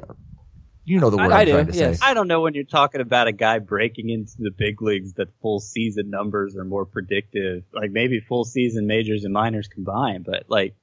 [0.84, 2.00] you know the word I- I, I am do, trying to yes.
[2.00, 2.06] say.
[2.06, 5.28] I don't know when you're talking about a guy breaking into the big leagues that
[5.40, 7.64] full season numbers are more predictive.
[7.72, 10.76] Like maybe full season majors and minors combined, but like,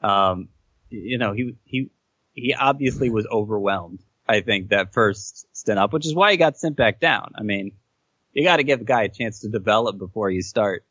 [0.00, 0.48] um,
[0.90, 1.90] you know, he he
[2.34, 4.00] he obviously was overwhelmed.
[4.28, 7.32] I think that first stint up, which is why he got sent back down.
[7.36, 7.72] I mean,
[8.32, 10.84] you got to give a guy a chance to develop before you start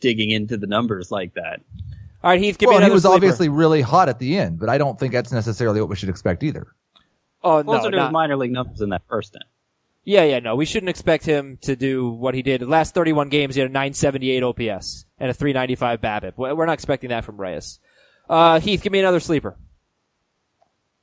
[0.00, 1.60] digging into the numbers like that.
[2.22, 3.14] All right, Heath, give well, me he was sleeper.
[3.14, 6.08] obviously really hot at the end, but I don't think that's necessarily what we should
[6.10, 6.66] expect either.
[7.42, 9.44] oh no, Closer to not- his minor league numbers in that first stint.
[10.02, 10.56] Yeah, yeah, no.
[10.56, 12.62] We shouldn't expect him to do what he did.
[12.62, 16.32] The last 31 games, he had a 978 OPS and a 395 BABIP.
[16.38, 17.78] We're we're not expecting that from Reyes.
[18.28, 19.56] Uh, Heath, give me another sleeper.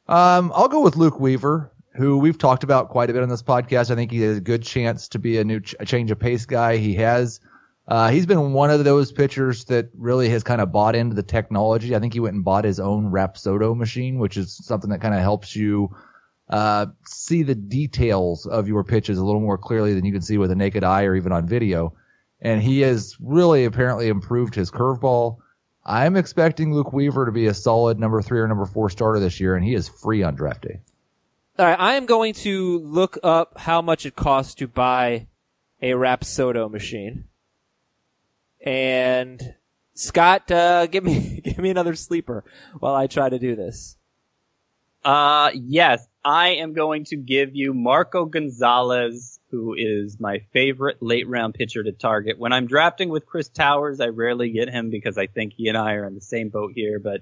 [0.07, 3.41] Um, I'll go with Luke Weaver, who we've talked about quite a bit on this
[3.41, 3.89] podcast.
[3.89, 6.19] I think he has a good chance to be a new ch- a change of
[6.19, 6.77] pace guy.
[6.77, 7.39] He has.
[7.87, 11.23] Uh, he's been one of those pitchers that really has kind of bought into the
[11.23, 11.95] technology.
[11.95, 15.15] I think he went and bought his own Rapsodo machine, which is something that kind
[15.15, 15.95] of helps you
[16.49, 20.37] uh, see the details of your pitches a little more clearly than you can see
[20.37, 21.93] with a naked eye or even on video.
[22.41, 25.37] And he has really apparently improved his curveball.
[25.85, 29.39] I'm expecting Luke Weaver to be a solid number three or number four starter this
[29.39, 30.81] year, and he is free on draft day.
[31.59, 35.25] All right, I am going to look up how much it costs to buy
[35.81, 37.23] a Rapsodo machine.
[38.63, 39.55] And
[39.95, 42.43] Scott, uh, give me give me another sleeper
[42.77, 43.97] while I try to do this.
[45.03, 51.27] Uh, yes, I am going to give you Marco Gonzalez, who is my favorite late
[51.27, 52.37] round pitcher to target.
[52.37, 55.77] When I'm drafting with Chris Towers, I rarely get him because I think he and
[55.77, 57.21] I are in the same boat here, but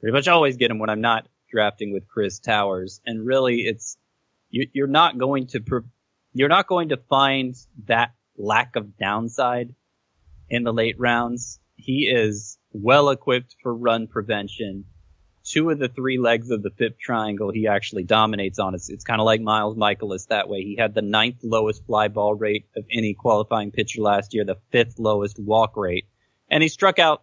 [0.00, 3.00] pretty much always get him when I'm not drafting with Chris Towers.
[3.04, 3.96] And really, it's,
[4.50, 5.62] you, you're not going to,
[6.32, 7.54] you're not going to find
[7.86, 9.74] that lack of downside
[10.48, 11.60] in the late rounds.
[11.76, 14.84] He is well equipped for run prevention
[15.48, 18.74] two of the three legs of the fifth triangle he actually dominates on.
[18.74, 20.62] It's, it's kind of like Miles Mikolas that way.
[20.62, 24.58] He had the ninth lowest fly ball rate of any qualifying pitcher last year, the
[24.70, 26.06] fifth lowest walk rate,
[26.50, 27.22] and he struck out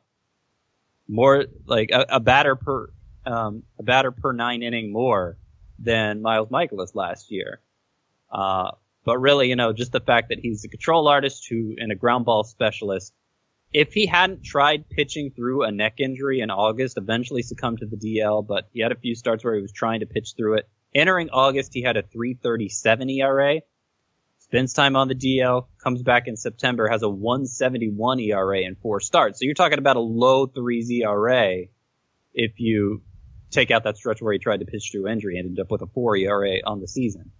[1.07, 2.89] more like a, a batter per
[3.25, 5.37] um, a batter per nine inning more
[5.79, 7.59] than Miles Mikolas last year.
[8.31, 8.71] Uh,
[9.03, 11.95] but really, you know, just the fact that he's a control artist who and a
[11.95, 13.13] ground ball specialist
[13.75, 17.97] if he hadn't tried pitching through a neck injury in August, eventually succumbed to the
[17.97, 20.69] DL, but he had a few starts where he was trying to pitch through it.
[20.93, 23.59] Entering August, he had a 337 ERA.
[24.39, 29.01] Spends time on the DL, comes back in September, has a 171 ERA in four
[29.01, 29.39] starts.
[29.39, 31.65] So you're talking about a low threes ERA
[32.33, 33.01] if you
[33.51, 35.81] take out that stretch where he tried to pitch through injury and ended up with
[35.81, 37.31] a four ERA on the season.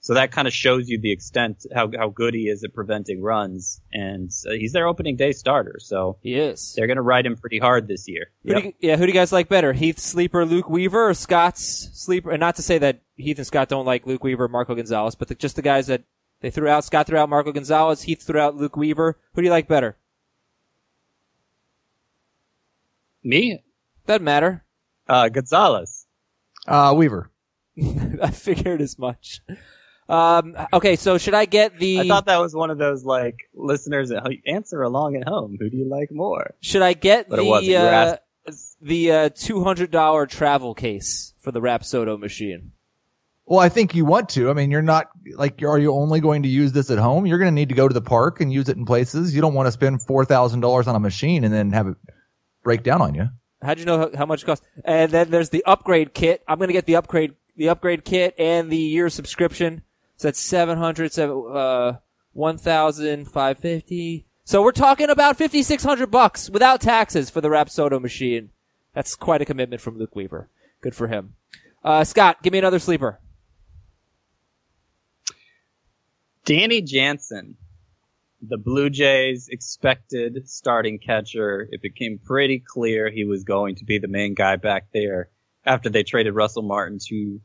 [0.00, 3.22] So that kind of shows you the extent how how good he is at preventing
[3.22, 5.76] runs, and uh, he's their opening day starter.
[5.78, 6.74] So He is.
[6.76, 8.26] they're going to ride him pretty hard this year.
[8.44, 11.14] Who do you, yeah, who do you guys like better, Heath sleeper Luke Weaver or
[11.14, 12.30] Scott's sleeper?
[12.30, 15.14] And not to say that Heath and Scott don't like Luke Weaver, or Marco Gonzalez,
[15.14, 16.02] but the, just the guys that
[16.40, 16.84] they threw out.
[16.84, 18.02] Scott threw out Marco Gonzalez.
[18.02, 19.18] Heath threw out Luke Weaver.
[19.32, 19.96] Who do you like better?
[23.22, 23.62] Me,
[24.06, 24.63] Doesn't matter.
[25.08, 26.06] Uh, Gonzalez.
[26.66, 27.30] Uh, Weaver.
[28.22, 29.40] I figured as much.
[30.08, 32.00] Um, okay, so should I get the?
[32.00, 35.56] I thought that was one of those like listeners that answer along at home.
[35.58, 36.54] Who do you like more?
[36.60, 38.16] Should I get But the You uh,
[38.82, 42.72] the uh, two hundred dollar travel case for the Rapsodo machine?
[43.46, 44.48] Well, I think you want to.
[44.48, 47.26] I mean, you're not like, are you only going to use this at home?
[47.26, 49.34] You're going to need to go to the park and use it in places.
[49.34, 51.96] You don't want to spend four thousand dollars on a machine and then have it
[52.62, 53.28] break down on you.
[53.64, 54.66] How'd you know how, how much it costs?
[54.84, 56.42] And then there's the upgrade kit.
[56.46, 59.82] I'm gonna get the upgrade the upgrade kit and the year subscription.
[60.16, 61.98] So that's seven hundred seven uh
[62.32, 64.26] one thousand five fifty.
[64.44, 68.50] So we're talking about fifty six hundred bucks without taxes for the Rapsodo machine.
[68.92, 70.48] That's quite a commitment from Luke Weaver.
[70.80, 71.34] Good for him.
[71.82, 73.20] Uh, Scott, give me another sleeper.
[76.44, 77.56] Danny Jansen,
[78.48, 81.68] the Blue Jays expected starting catcher.
[81.70, 85.30] It became pretty clear he was going to be the main guy back there
[85.64, 87.40] after they traded Russell Martin to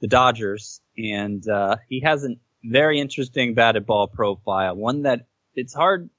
[0.00, 4.74] the Dodgers, and uh, he has a very interesting batted ball profile.
[4.74, 6.10] One that it's hard,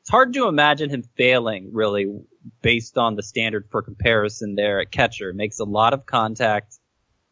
[0.00, 2.06] it's hard to imagine him failing really
[2.62, 5.32] based on the standard for comparison there at catcher.
[5.32, 6.78] Makes a lot of contact,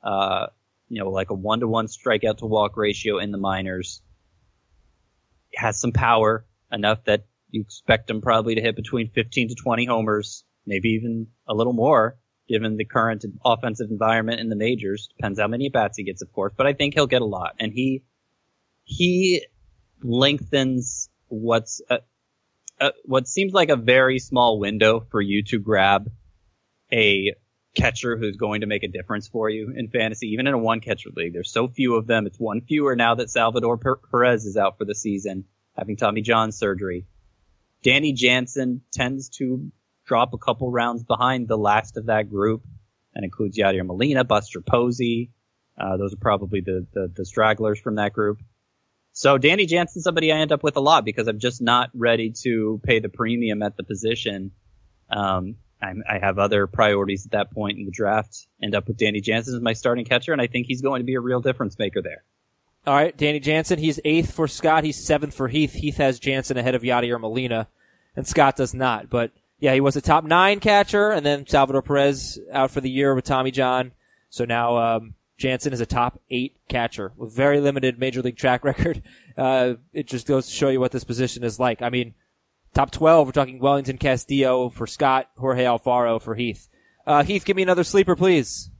[0.02, 0.46] uh,
[0.88, 4.02] you know, like a one to one strikeout to walk ratio in the minors.
[5.56, 9.86] Has some power enough that you expect him probably to hit between 15 to 20
[9.86, 15.08] homers, maybe even a little more given the current offensive environment in the majors.
[15.16, 17.54] Depends how many bats he gets, of course, but I think he'll get a lot.
[17.58, 18.04] And he,
[18.84, 19.44] he
[20.02, 21.98] lengthens what's, a,
[22.80, 26.10] a, what seems like a very small window for you to grab
[26.92, 27.34] a
[27.76, 30.80] catcher who's going to make a difference for you in fantasy, even in a one
[30.80, 31.32] catcher league.
[31.32, 32.26] There's so few of them.
[32.26, 33.78] It's one fewer now that Salvador
[34.10, 35.44] Perez is out for the season,
[35.76, 37.06] having Tommy John surgery.
[37.82, 39.70] Danny Jansen tends to
[40.06, 42.64] drop a couple rounds behind the last of that group.
[43.14, 45.30] That includes Yadier Molina, Buster Posey.
[45.78, 48.38] Uh, those are probably the, the, the stragglers from that group.
[49.12, 52.32] So Danny Jansen's somebody I end up with a lot because I'm just not ready
[52.42, 54.52] to pay the premium at the position.
[55.10, 58.46] Um, i have other priorities at that point in the draft.
[58.62, 61.06] End up with Danny Jansen as my starting catcher, and I think he's going to
[61.06, 62.24] be a real difference maker there.
[62.86, 63.78] All right, Danny Jansen.
[63.78, 64.84] He's eighth for Scott.
[64.84, 65.72] He's seventh for Heath.
[65.72, 67.68] Heath has Jansen ahead of Yadier Molina,
[68.14, 69.10] and Scott does not.
[69.10, 72.90] But yeah, he was a top nine catcher, and then Salvador Perez out for the
[72.90, 73.92] year with Tommy John.
[74.30, 78.64] So now um, Jansen is a top eight catcher with very limited major league track
[78.64, 79.02] record.
[79.36, 81.82] Uh, it just goes to show you what this position is like.
[81.82, 82.14] I mean,
[82.76, 86.68] top 12, we're talking Wellington Castillo for Scott, Jorge Alfaro for Heath.
[87.06, 88.70] Uh, Heath, give me another sleeper, please.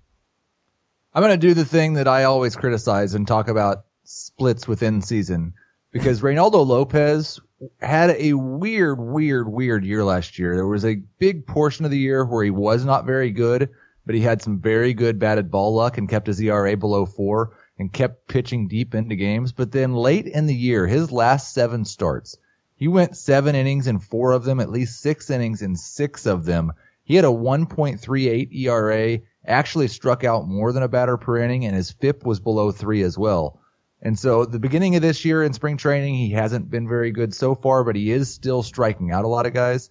[1.14, 5.00] I'm going to do the thing that I always criticize and talk about splits within
[5.00, 5.54] season
[5.92, 7.40] because Reynaldo Lopez
[7.80, 10.54] had a weird, weird, weird year last year.
[10.54, 13.70] There was a big portion of the year where he was not very good,
[14.04, 17.56] but he had some very good batted ball luck and kept his ERA below four
[17.78, 19.52] and kept pitching deep into games.
[19.52, 22.36] But then late in the year, his last seven starts,
[22.76, 26.44] he went seven innings in four of them, at least six innings in six of
[26.44, 26.72] them.
[27.04, 31.74] He had a 1.38 ERA, actually struck out more than a batter per inning, and
[31.74, 33.60] his FIP was below three as well.
[34.02, 37.32] And so the beginning of this year in spring training, he hasn't been very good
[37.32, 39.88] so far, but he is still striking out a lot of guys.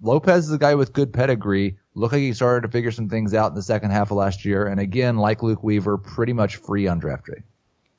[0.00, 1.76] Lopez is a guy with good pedigree.
[1.94, 4.44] Look like he started to figure some things out in the second half of last
[4.44, 4.66] year.
[4.66, 7.42] And again, like Luke Weaver, pretty much free on draft day.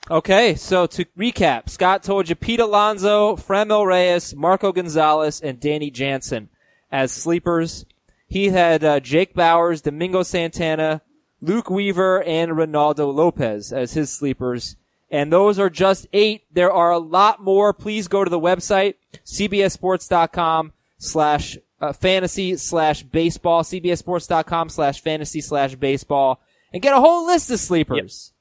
[0.10, 5.90] Okay, so to recap, Scott told you Pete Alonso, Franmil Reyes, Marco Gonzalez, and Danny
[5.90, 6.50] Jansen
[6.92, 7.88] as sleepers.
[8.28, 11.02] He had uh, Jake Bauers, Domingo Santana,
[11.42, 14.76] Luke Weaver, and Reynaldo Lopez as his sleepers.
[15.10, 16.44] And those are just eight.
[16.52, 17.74] There are a lot more.
[17.74, 25.76] Please go to the website, cbsports.com slash uh, fantasy slash baseball, cbsports.com slash fantasy slash
[25.76, 26.42] baseball,
[26.72, 28.32] and get a whole list of sleepers.
[28.32, 28.35] Yep.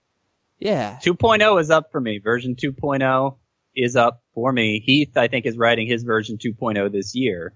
[0.58, 0.98] Yeah.
[1.02, 2.18] 2.0 is up for me.
[2.18, 3.36] Version 2.0
[3.76, 4.80] is up for me.
[4.84, 7.54] Heath, I think, is writing his version 2.0 this year.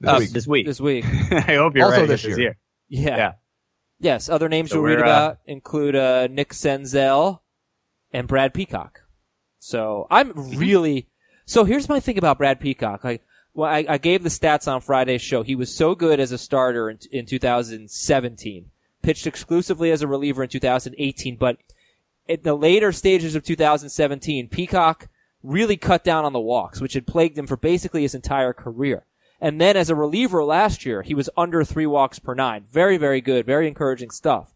[0.00, 0.30] This uh, week.
[0.32, 0.66] This week.
[0.66, 1.04] This week.
[1.32, 2.38] I hope you're Also writing this it this year.
[2.38, 2.56] year.
[2.88, 3.16] Yeah.
[3.16, 3.32] Yeah.
[4.00, 4.28] Yes.
[4.28, 7.40] Other names So you'll read we're, uh, about include uh, Nick Senzel
[8.12, 9.00] and Brad Peacock.
[9.58, 10.58] So I'm Mm-hmm.
[10.58, 11.08] really.
[11.46, 13.02] So here's my thing about Brad Peacock.
[13.04, 13.22] Like,
[13.54, 15.42] well, I, I gave the stats on Friday's show.
[15.42, 18.70] He was so good as a starter in, in 2017.
[19.02, 21.56] Pitched exclusively as a reliever in 2018, but
[22.28, 25.08] at the later stages of 2017, Peacock
[25.42, 29.04] really cut down on the walks, which had plagued him for basically his entire career.
[29.40, 32.64] And then as a reliever last year, he was under three walks per nine.
[32.70, 33.46] Very, very good.
[33.46, 34.52] Very encouraging stuff.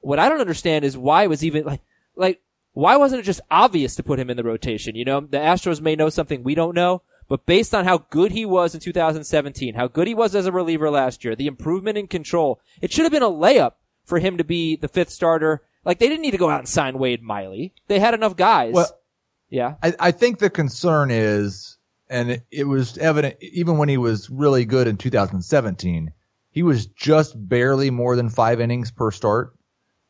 [0.00, 1.80] What I don't understand is why it was even like,
[2.14, 2.40] like,
[2.72, 4.94] why wasn't it just obvious to put him in the rotation?
[4.94, 8.32] You know, the Astros may know something we don't know, but based on how good
[8.32, 11.98] he was in 2017, how good he was as a reliever last year, the improvement
[11.98, 13.72] in control, it should have been a layup
[14.04, 15.62] for him to be the fifth starter.
[15.84, 17.74] Like they didn't need to go out and sign Wade Miley.
[17.88, 18.74] They had enough guys.
[18.74, 18.90] Well,
[19.48, 19.74] yeah.
[19.82, 24.30] I, I think the concern is, and it, it was evident even when he was
[24.30, 26.12] really good in 2017,
[26.50, 29.56] he was just barely more than five innings per start.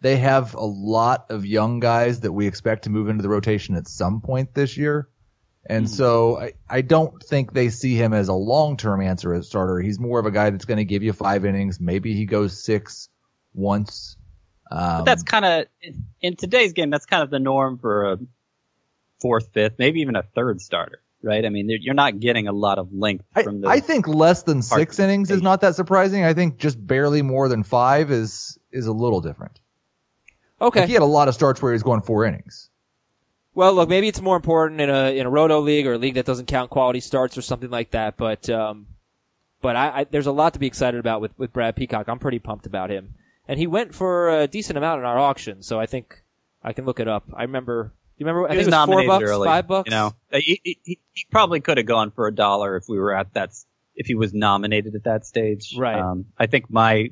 [0.01, 3.77] They have a lot of young guys that we expect to move into the rotation
[3.77, 5.09] at some point this year.
[5.67, 5.93] And hmm.
[5.93, 9.79] so I, I don't think they see him as a long-term answer as starter.
[9.81, 11.81] He's more of a guy that's going to give you five innings.
[11.81, 13.11] Maybe he goes six
[13.53, 14.17] once.
[14.71, 15.67] Um, But that's kind of
[16.21, 16.91] in today's game.
[16.91, 18.19] That's kind of the norm for a
[19.21, 21.45] fourth, fifth, maybe even a third starter, right?
[21.45, 23.69] I mean, you're- you're not getting a lot of length I, from the.
[23.69, 26.25] I think less than six innings is not that surprising.
[26.25, 29.59] I think just barely more than five is is a little different.
[30.61, 30.81] Okay.
[30.81, 32.69] Like he had a lot of starts where he was going four innings.
[33.55, 36.15] Well, look, maybe it's more important in a in a roto league or a league
[36.15, 38.17] that doesn't count quality starts or something like that.
[38.17, 38.87] But um,
[39.61, 42.09] but I, I there's a lot to be excited about with with Brad Peacock.
[42.09, 43.15] I'm pretty pumped about him,
[43.51, 45.61] and he went for a decent amount in our auction.
[45.63, 46.23] So I think
[46.63, 47.25] I can look it up.
[47.35, 48.47] I remember you remember?
[48.49, 49.47] I He think was it was four bucks, early.
[49.47, 49.91] five bucks.
[49.91, 52.85] You know, Uh, he, he, he he probably could have gone for a dollar if
[52.89, 53.51] we were at that.
[53.97, 55.99] If he was nominated at that stage, Right.
[55.99, 57.11] Um, I think my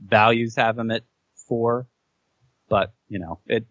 [0.00, 1.02] values have him at
[1.46, 1.86] four,
[2.68, 3.66] but you know, it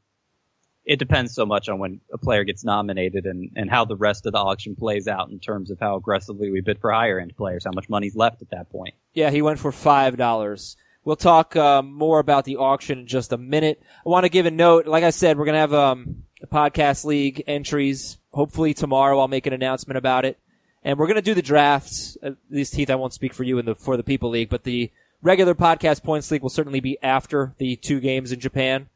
[0.86, 4.26] it depends so much on when a player gets nominated and and how the rest
[4.26, 7.36] of the auction plays out in terms of how aggressively we bid for higher end
[7.36, 8.94] players, how much money's left at that point.
[9.14, 10.78] Yeah, he went for five dollars.
[11.08, 13.82] We'll talk um, more about the auction in just a minute.
[14.06, 14.88] I want to give a note.
[14.88, 18.18] Like I said, we're gonna have um, a podcast league entries.
[18.32, 20.38] Hopefully tomorrow, I'll make an announcement about it,
[20.84, 22.18] and we're gonna do the drafts.
[22.22, 24.66] At least Heath, I won't speak for you in the for the people league, but
[24.66, 24.92] the
[25.22, 28.90] regular podcast points league will certainly be after the two games in Japan.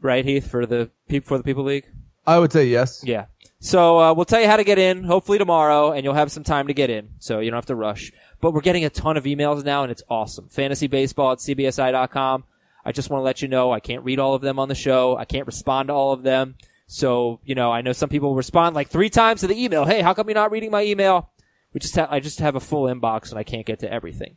[0.00, 0.92] Right, Heath, for the
[1.24, 1.88] for the people league.
[2.24, 3.02] I would say yes.
[3.04, 3.26] Yeah.
[3.58, 6.44] So uh, we'll tell you how to get in, hopefully tomorrow, and you'll have some
[6.44, 8.12] time to get in, so you don't have to rush.
[8.44, 10.50] But we're getting a ton of emails now, and it's awesome.
[10.50, 12.44] Fantasy baseball at cbsi.com.
[12.84, 14.74] I just want to let you know I can't read all of them on the
[14.74, 15.16] show.
[15.16, 16.56] I can't respond to all of them.
[16.86, 19.86] So you know, I know some people respond like three times to the email.
[19.86, 21.30] Hey, how come you're not reading my email?
[21.72, 24.36] We just ha- I just have a full inbox, and I can't get to everything.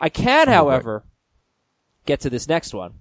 [0.00, 1.02] I can, however,
[2.06, 3.00] get to this next one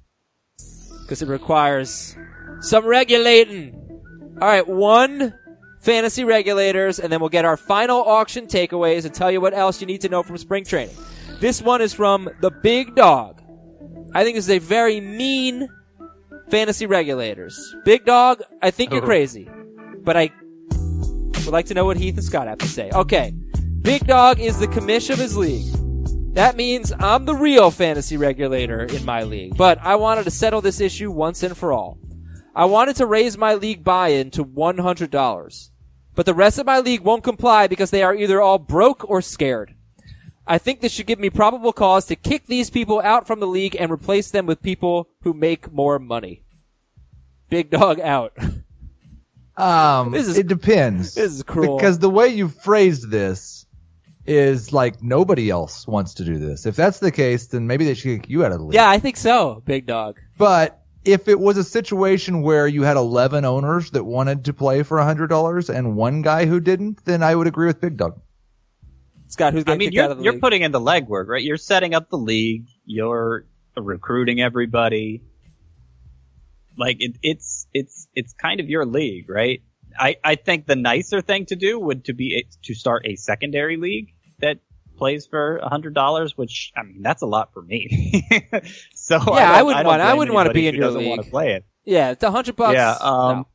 [1.03, 2.17] because it requires
[2.61, 3.75] some regulating.
[4.41, 5.35] All right, one
[5.79, 9.81] fantasy regulators, and then we'll get our final auction takeaways and tell you what else
[9.81, 10.95] you need to know from spring training.
[11.39, 13.41] This one is from the Big Dog.
[14.13, 15.67] I think this is a very mean
[16.49, 17.75] fantasy regulators.
[17.85, 19.05] Big Dog, I think you're oh.
[19.05, 19.49] crazy,
[20.03, 20.31] but I
[21.45, 22.89] would like to know what Heath and Scott have to say.
[22.91, 23.33] Okay,
[23.81, 25.73] Big Dog is the commish of his league.
[26.33, 29.57] That means I'm the real fantasy regulator in my league.
[29.57, 31.97] But I wanted to settle this issue once and for all.
[32.57, 35.69] I wanted to raise my league buy-in to $100.
[36.15, 39.21] But the rest of my league won't comply because they are either all broke or
[39.21, 39.75] scared.
[40.47, 43.45] I think this should give me probable cause to kick these people out from the
[43.47, 46.43] league and replace them with people who make more money.
[47.49, 48.33] Big dog out.
[49.59, 51.15] Um, This is- it depends.
[51.15, 51.77] this is cruel.
[51.77, 53.65] Because the way you phrased this
[54.27, 56.67] is like nobody else wants to do this.
[56.67, 58.75] If that's the case, then maybe they should kick you out of the league.
[58.75, 60.19] yeah, I think so, big dog.
[60.37, 64.83] But if it was a situation where you had 11 owners that wanted to play
[64.83, 68.19] for $100 and one guy who didn't, then I would agree with Big Dog.
[69.29, 70.41] Scott, who's I mean, you're of the you're league?
[70.41, 71.43] putting in the legwork, right?
[71.43, 72.67] You're setting up the league.
[72.85, 73.45] You're
[73.75, 75.23] recruiting everybody.
[76.77, 79.61] Like it, it's it's it's kind of your league, right?
[79.97, 83.15] I I think the nicer thing to do would to be a, to start a
[83.15, 84.59] secondary league that
[84.97, 88.23] plays for a hundred dollars, which I mean that's a lot for me.
[88.95, 91.29] so Yeah, I, I wouldn't want- I wouldn't wanna be in your doesn't want to
[91.29, 91.65] play it.
[91.85, 92.73] yeah, it's a hundred bucks.
[92.75, 93.47] Yeah, um, No.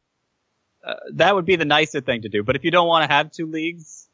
[0.84, 2.43] Uh, that would be the nicer thing to do.
[2.43, 4.09] But if you don't want to have two leagues,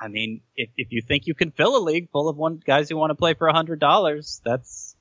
[0.00, 2.88] I mean, if, if you think you can fill a league full of one guys
[2.88, 4.96] who want to play for a hundred dollars, that's,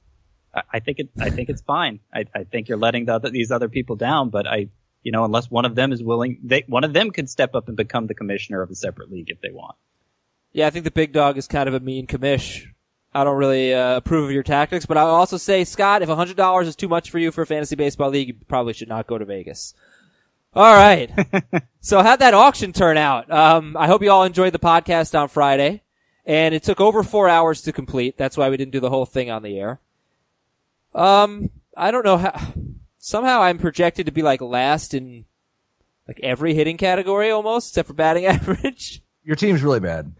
[0.53, 1.99] I, I think it, I think it's fine.
[2.13, 4.67] I, I think you're letting the other, these other people down, but I,
[5.03, 7.67] you know, unless one of them is willing, they, one of them could step up
[7.67, 9.75] and become the commissioner of a separate league if they want.
[10.53, 12.67] Yeah, I think the big dog is kind of a mean commish.
[13.13, 16.37] I don't really uh, approve of your tactics, but I'll also say, Scott, if hundred
[16.37, 19.07] dollars is too much for you for a fantasy baseball league, you probably should not
[19.07, 19.75] go to Vegas.
[20.55, 21.11] All right.
[21.81, 23.29] so how'd that auction turn out?
[23.31, 25.81] Um, I hope you all enjoyed the podcast on Friday,
[26.25, 28.17] and it took over four hours to complete.
[28.17, 29.79] That's why we didn't do the whole thing on the air.
[30.93, 32.53] Um, I don't know how.
[33.05, 35.25] Somehow I'm projected to be like last in
[36.07, 39.03] like every hitting category almost, except for batting average.
[39.25, 40.15] Your team's really bad.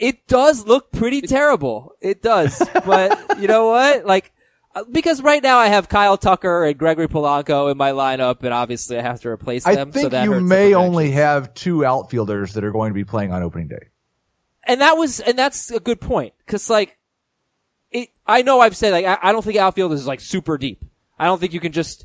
[0.00, 1.92] It does look pretty terrible.
[2.00, 2.60] It does.
[2.84, 4.06] But you know what?
[4.06, 4.32] Like,
[4.74, 8.52] uh, because right now I have Kyle Tucker and Gregory Polanco in my lineup, and
[8.52, 9.92] obviously I have to replace I them.
[9.92, 13.30] so think that you may only have two outfielders that are going to be playing
[13.32, 13.90] on opening day.
[14.64, 16.34] and that was, and that's a good point.
[16.48, 16.98] Cause like,
[17.92, 20.84] it, I know I've said like, I, I don't think outfield is like super deep.
[21.20, 22.04] I don't think you can just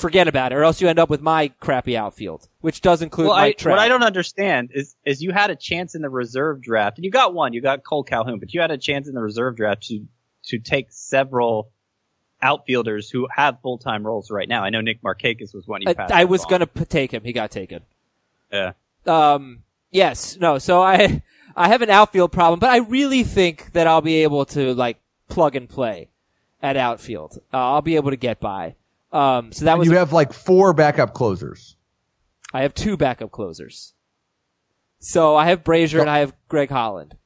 [0.00, 3.28] forget about it or else you end up with my crappy outfield, which does include
[3.28, 3.76] Well, Mike I, Trout.
[3.76, 7.04] what I don't understand is, is you had a chance in the reserve draft, and
[7.04, 9.56] you got one, you got Kole Calhoun, but you had a chance in the reserve
[9.56, 10.06] draft to,
[10.46, 11.70] to take several
[12.42, 14.64] outfielders who have full-time roles right now.
[14.64, 17.22] I know Nick Markakis was one you I, passed I was gonna p- take him.
[17.22, 17.82] He got taken.
[18.50, 18.72] Yeah.
[19.06, 20.58] Um, yes, no.
[20.58, 21.22] So I,
[21.56, 24.98] I have an outfield problem, but I really think that I'll be able to like
[25.28, 26.08] plug and play
[26.62, 27.38] at outfield.
[27.52, 28.74] Uh, I'll be able to get by.
[29.12, 31.76] Um, so that And was you have like four backup closers.
[32.52, 33.94] I have two backup closers.
[34.98, 37.16] So I have Brasier and I have Greg Holland.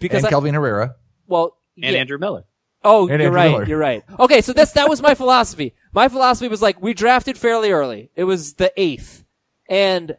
[0.00, 0.94] Because and I, Kelvin Herrera.
[1.26, 2.00] well, And yeah.
[2.00, 2.44] Andrew Miller.
[2.84, 3.50] Oh, And you're Andrew right.
[3.50, 3.66] Miller.
[3.66, 4.04] You're right.
[4.18, 5.74] Okay, so that's that was my philosophy.
[5.92, 8.10] My philosophy was like we drafted fairly early.
[8.14, 9.24] It was the eighth,
[9.68, 10.16] and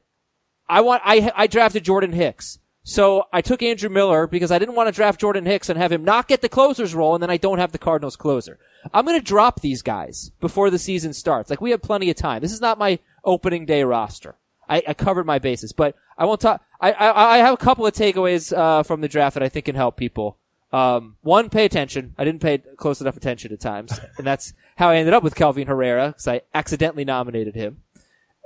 [0.67, 2.59] I want I I drafted Jordan Hicks.
[2.83, 5.91] So I took Andrew Miller because I didn't want to draft Jordan Hicks and have
[5.91, 8.59] him not get the closer's role, and then I don't have the Cardinals closer.
[8.93, 11.49] I'm going to drop these guys before the season starts.
[11.49, 12.41] Like we have plenty of time.
[12.41, 14.35] This is not my opening day roster.
[14.67, 16.63] I, I covered my bases, but I won't talk.
[16.79, 19.65] I, I, I have a couple of takeaways, uh, from the draft that I think
[19.65, 20.37] can help people.
[20.71, 22.13] Um, one, pay attention.
[22.17, 25.35] I didn't pay close enough attention at times, and that's how I ended up with
[25.35, 27.81] Kelvin Herrera because I accidentally nominated him.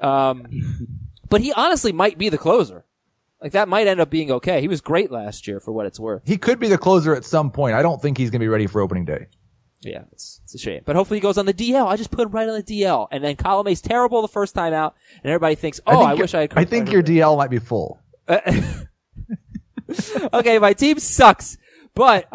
[0.01, 0.87] Um,
[1.29, 2.85] but he honestly might be the closer.
[3.41, 4.61] Like that might end up being okay.
[4.61, 6.21] He was great last year for what it's worth.
[6.25, 7.75] He could be the closer at some point.
[7.75, 9.27] I don't think he's going to be ready for opening day.
[9.85, 10.81] Yeah, it's, it's a shame.
[10.85, 11.87] But hopefully he goes on the DL.
[11.87, 13.07] I just put him right on the DL.
[13.11, 16.33] And then Colomé's terrible the first time out, and everybody thinks, oh, I, think wish
[16.33, 16.53] I had.
[16.55, 17.99] I think your DL might be full.
[20.33, 21.57] okay, my team sucks.
[21.93, 22.27] But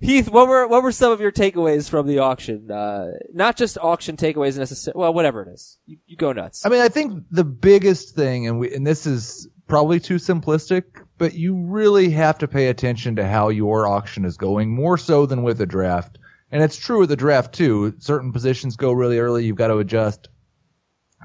[0.00, 2.70] Heath, what were what were some of your takeaways from the auction?
[2.70, 5.00] Uh, not just auction takeaways necessarily.
[5.00, 6.66] Well, whatever it is, you, you go nuts.
[6.66, 10.84] I mean, I think the biggest thing, and we, and this is probably too simplistic,
[11.16, 15.26] but you really have to pay attention to how your auction is going more so
[15.26, 16.18] than with a draft.
[16.54, 17.94] And it's true with the draft too.
[17.98, 19.44] Certain positions go really early.
[19.44, 20.28] You've got to adjust.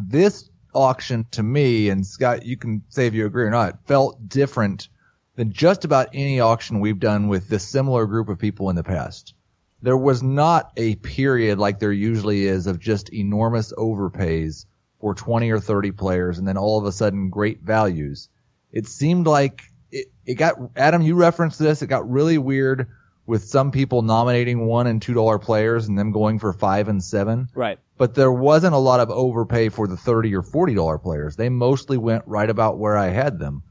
[0.04, 4.28] This auction to me, and Scott, you can say if you agree or not, felt
[4.28, 4.90] different
[5.36, 8.84] than just about any auction we've done with this similar group of people in the
[8.84, 9.36] past.
[9.84, 14.66] There was not a period like there usually is of just enormous overpays
[15.00, 18.30] for 20 or 30 players and then all of a sudden great values.
[18.72, 19.62] It seemed like
[19.92, 22.88] it, it got, Adam, you referenced this, it got really weird
[23.30, 27.02] with some people nominating one and two dollar players and them going for five and
[27.02, 27.48] seven.
[27.54, 27.80] right.
[27.96, 31.36] But there wasn't a lot of overpay for the 30 or 40 dollar players.
[31.36, 33.62] They mostly went right about where I had them.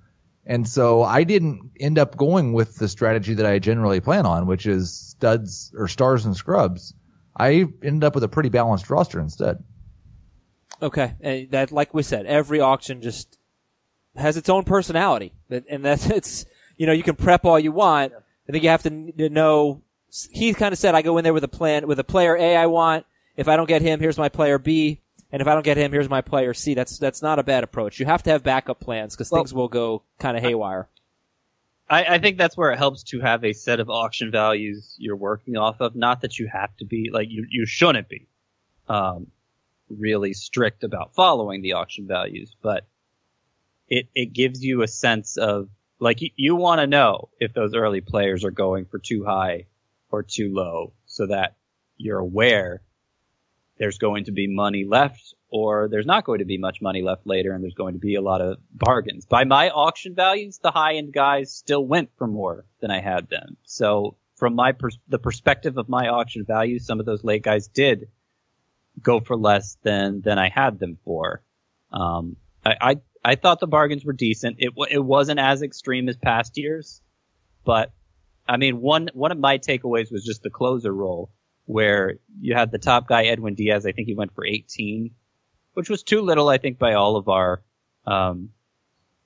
[0.46, 4.46] And so I didn't end up going with the strategy that I generally plan on,
[4.46, 6.94] which is studs or stars and scrubs.
[7.36, 9.62] I ended up with a pretty balanced roster instead.
[10.80, 13.38] Okay, and that, like we said, every auction just
[14.14, 16.46] has its own personality, and that's it's
[16.76, 18.12] you know you can prep all you want.
[18.48, 19.82] I think you have to, to know.
[20.30, 22.56] He kind of said, "I go in there with a plan, with a player A
[22.56, 23.04] I want.
[23.36, 25.92] If I don't get him, here's my player B, and if I don't get him,
[25.92, 28.00] here's my player C." That's that's not a bad approach.
[28.00, 30.88] You have to have backup plans because Well- things will go kind of haywire.
[31.90, 35.16] I, I think that's where it helps to have a set of auction values you're
[35.16, 35.96] working off of.
[35.96, 38.26] Not that you have to be like you you shouldn't be
[38.88, 39.28] um,
[39.88, 42.86] really strict about following the auction values, but
[43.88, 45.68] it it gives you a sense of
[45.98, 49.66] like you, you want to know if those early players are going for too high
[50.10, 51.56] or too low, so that
[51.96, 52.80] you're aware
[53.78, 57.26] there's going to be money left or there's not going to be much money left
[57.26, 59.24] later and there's going to be a lot of bargains.
[59.24, 63.28] By my auction values, the high end guys still went for more than I had
[63.28, 63.56] them.
[63.64, 67.68] So from my pers- the perspective of my auction values, some of those late guys
[67.68, 68.08] did
[69.00, 71.42] go for less than than I had them for.
[71.92, 72.96] Um, I, I
[73.28, 74.56] I thought the bargains were decent.
[74.58, 77.02] It it wasn't as extreme as past years,
[77.62, 77.92] but
[78.48, 81.30] I mean one one of my takeaways was just the closer role
[81.66, 83.84] where you had the top guy Edwin Diaz.
[83.84, 85.10] I think he went for 18,
[85.74, 86.48] which was too little.
[86.48, 87.62] I think by all of our
[88.06, 88.48] um,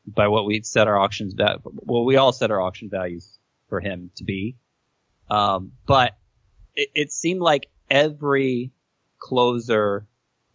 [0.05, 3.39] by what we set our auctions va- well we all set our auction values
[3.69, 4.57] for him to be.
[5.31, 6.17] Um, but
[6.75, 8.73] it, it seemed like every
[9.21, 10.09] closer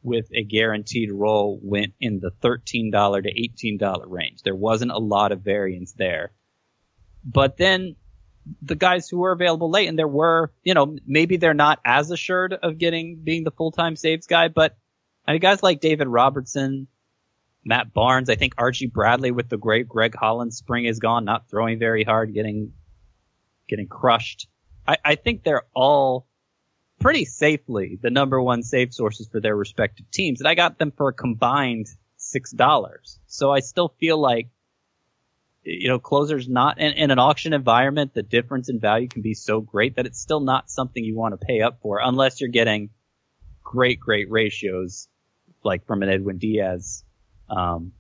[0.08, 2.64] with a guaranteed role went in the $13
[3.24, 4.42] to $18 range.
[4.42, 6.32] There wasn't a lot of variance there.
[7.26, 7.98] But then
[8.62, 12.10] the guys who were available late, and there were, you know, maybe they're not as
[12.10, 14.78] assured of getting, being the full-time saves guy, but
[15.28, 16.88] I mean, guys like David Robertson,
[17.66, 21.50] Matt Barnes, I think Archie Bradley with the great Greg Holland spring is gone, not
[21.50, 22.72] throwing very hard, getting,
[23.68, 24.48] getting crushed.
[24.88, 26.28] I, I think they're all
[27.00, 30.42] pretty safely the number one save sources for their respective teams.
[30.42, 31.88] And I got them for a combined
[32.18, 33.20] six dollars.
[33.28, 34.50] So I still feel like,
[35.64, 39.34] you know, closers not in, in an auction environment, the difference in value can be
[39.34, 42.50] so great that it's still not something you want to pay up for unless you're
[42.50, 42.90] getting
[43.64, 45.08] great, great ratios
[45.64, 47.04] like from an Edwin Diaz.
[47.50, 47.94] Um,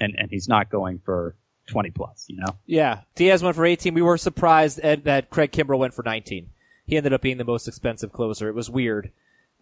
[0.00, 1.34] and, and he's not going for
[1.66, 2.56] 20 plus, you know?
[2.66, 3.94] Yeah, Diaz went for 18.
[3.94, 6.48] We were surprised Ed, that Craig Kimbrel went for 19.
[6.88, 8.48] He ended up being the most expensive closer.
[8.48, 9.12] It was weird,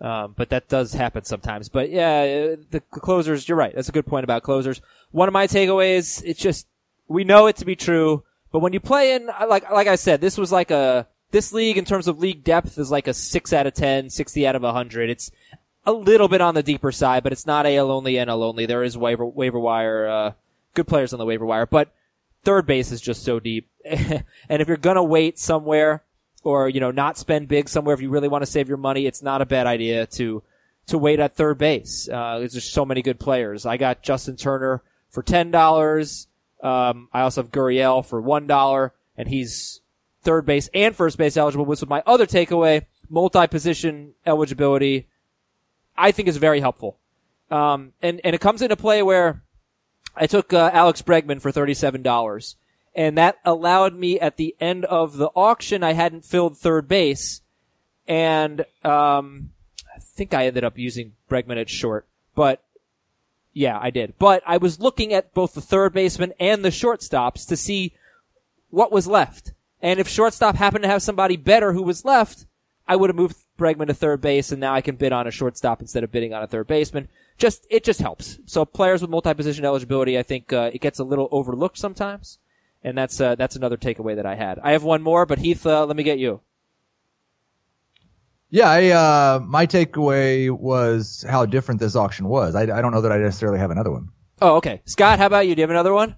[0.01, 1.69] um, but that does happen sometimes.
[1.69, 3.49] But yeah, uh, the closers.
[3.49, 3.75] You're right.
[3.75, 4.81] That's a good point about closers.
[5.11, 6.23] One of my takeaways.
[6.25, 6.69] It's just
[7.09, 8.23] we know it to be true,
[8.53, 11.77] but when you play in like like I said, this was like a this league
[11.77, 14.63] in terms of league depth is like a six out of 10, 60 out of
[14.63, 15.11] hundred.
[15.11, 15.33] It's
[15.85, 18.67] a little bit on the deeper side, but it's not AL only, NL only.
[18.67, 20.33] There is waiver waiver wire, uh,
[20.75, 21.93] good players on the waiver wire, but
[22.45, 23.69] third base is just so deep.
[23.85, 26.05] and if you're gonna wait somewhere
[26.47, 29.05] or, you know, not spend big somewhere if you really want to save your money,
[29.05, 30.45] it's not a bad idea to,
[30.87, 32.09] to wait at third base.
[32.09, 33.67] Uh, there's just so many good players.
[33.67, 34.81] I got Justin Turner
[35.11, 36.27] for $10.
[36.63, 39.81] Um, I also have Gurriel for $1 and he's
[40.23, 42.87] third base and first base eligible, which was my other takeaway.
[43.09, 45.09] multi-position eligibility,
[45.97, 46.97] I think is very helpful.
[47.51, 49.43] Um, and, and it comes into play where
[50.15, 52.55] I took uh, Alex Bregman for $37
[52.97, 57.43] and that allowed me at the end of the auction, I hadn't filled third base
[58.09, 59.51] and, um,
[59.95, 62.63] I think I ended up using Bregman at short, but
[63.53, 64.15] yeah, I did.
[64.19, 67.95] But I was looking at both the third baseman and the shortstops to see
[68.71, 69.53] what was left.
[69.81, 72.47] And if shortstop happened to have somebody better who was left,
[72.89, 75.31] I would have moved Bregman to third base and now I can bid on a
[75.31, 77.09] shortstop instead of bidding on a third baseman.
[77.39, 78.39] Just, it just helps.
[78.47, 82.39] So players with multi-position eligibility, I think, uh, it gets a little overlooked sometimes.
[82.83, 84.59] And that's, uh, that's another takeaway that I had.
[84.63, 86.41] I have one more, but Heath, uh, let me get you.
[88.49, 92.55] Yeah, I, uh, my takeaway was how different this auction was.
[92.55, 94.11] I, I don't know that I necessarily have another one.
[94.41, 94.83] Oh, okay.
[94.85, 95.55] Scott, how about you?
[95.55, 96.17] Do you have another one?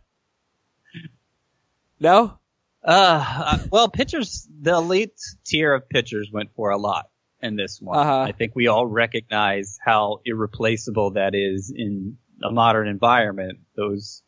[2.01, 2.39] No?
[2.85, 7.09] Uh, uh, well, pitchers, the elite tier of pitchers went for a lot
[7.41, 7.99] in this one.
[7.99, 8.21] Uh-huh.
[8.21, 13.59] I think we all recognize how irreplaceable that is in a modern environment.
[13.77, 14.23] Those,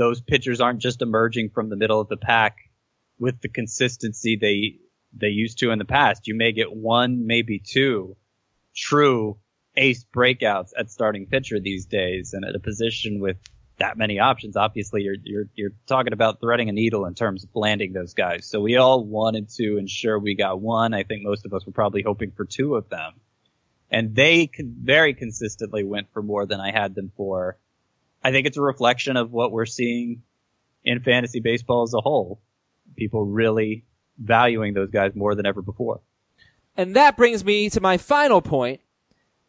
[0.00, 2.56] those pitchers aren't just emerging from the middle of the pack
[3.18, 4.78] with the consistency they,
[5.14, 6.26] they used to in the past.
[6.26, 8.16] You may get one, maybe two
[8.74, 9.36] true
[9.76, 13.36] ace breakouts at starting pitcher these days and at a position with
[13.76, 14.56] that many options.
[14.56, 18.46] Obviously, you're, you're, you're talking about threading a needle in terms of landing those guys.
[18.46, 20.94] So we all wanted to ensure we got one.
[20.94, 23.12] I think most of us were probably hoping for two of them.
[23.90, 27.58] And they very consistently went for more than I had them for.
[28.22, 30.22] I think it's a reflection of what we're seeing
[30.84, 32.40] in fantasy baseball as a whole.
[32.96, 33.84] People really
[34.18, 36.00] valuing those guys more than ever before.
[36.76, 38.80] And that brings me to my final point.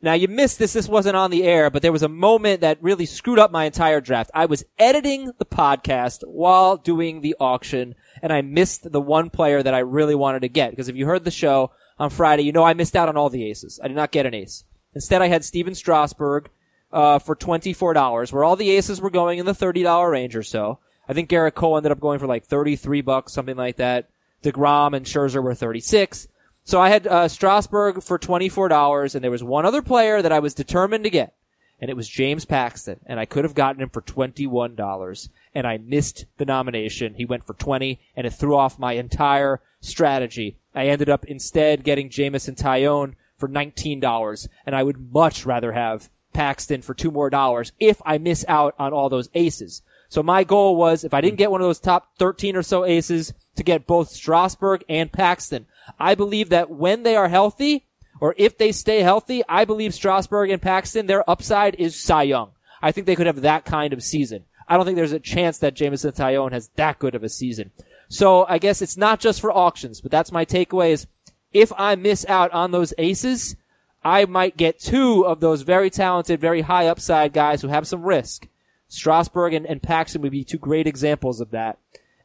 [0.01, 0.73] Now you missed this.
[0.73, 3.65] This wasn't on the air, but there was a moment that really screwed up my
[3.65, 4.31] entire draft.
[4.33, 9.61] I was editing the podcast while doing the auction and I missed the one player
[9.61, 10.71] that I really wanted to get.
[10.71, 13.29] Because if you heard the show on Friday, you know I missed out on all
[13.29, 13.79] the aces.
[13.83, 14.63] I did not get an ace.
[14.93, 16.49] Instead, I had Stephen Strasburg,
[16.93, 20.79] uh, for $24, where all the aces were going in the $30 range or so.
[21.07, 24.09] I think Gerrit Cole ended up going for like 33 bucks, something like that.
[24.43, 26.27] DeGrom and Scherzer were 36.
[26.63, 30.39] So I had uh, Strasburg for $24, and there was one other player that I
[30.39, 31.35] was determined to get,
[31.79, 35.77] and it was James Paxton, and I could have gotten him for $21, and I
[35.77, 37.15] missed the nomination.
[37.15, 40.57] He went for 20, and it threw off my entire strategy.
[40.75, 46.09] I ended up instead getting Jameson Taillon for $19, and I would much rather have
[46.33, 49.81] Paxton for two more dollars if I miss out on all those aces.
[50.09, 52.83] So my goal was if I didn't get one of those top 13 or so
[52.85, 55.67] aces to get both Strasburg and Paxton.
[55.99, 57.85] I believe that when they are healthy
[58.19, 62.51] or if they stay healthy, I believe Strasburg and Paxton, their upside is Cy Young.
[62.81, 64.45] I think they could have that kind of season.
[64.67, 67.71] I don't think there's a chance that Jameson Taillon has that good of a season.
[68.07, 71.07] So I guess it's not just for auctions, but that's my takeaway is
[71.53, 73.55] if I miss out on those aces,
[74.03, 78.03] I might get two of those very talented, very high upside guys who have some
[78.03, 78.47] risk.
[78.87, 81.77] Strasburg and, and Paxton would be two great examples of that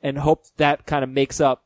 [0.02, 1.64] and hope that kind of makes up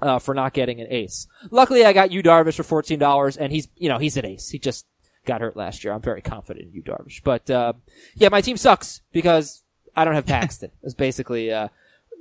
[0.00, 1.26] uh, for not getting an ace.
[1.50, 4.48] Luckily, I got Yu Darvish for fourteen dollars, and he's you know he's an ace.
[4.48, 4.86] He just
[5.26, 5.92] got hurt last year.
[5.92, 7.74] I'm very confident in Yu Darvish, but uh,
[8.14, 9.62] yeah, my team sucks because
[9.94, 10.70] I don't have Paxton.
[10.82, 11.68] Is basically uh,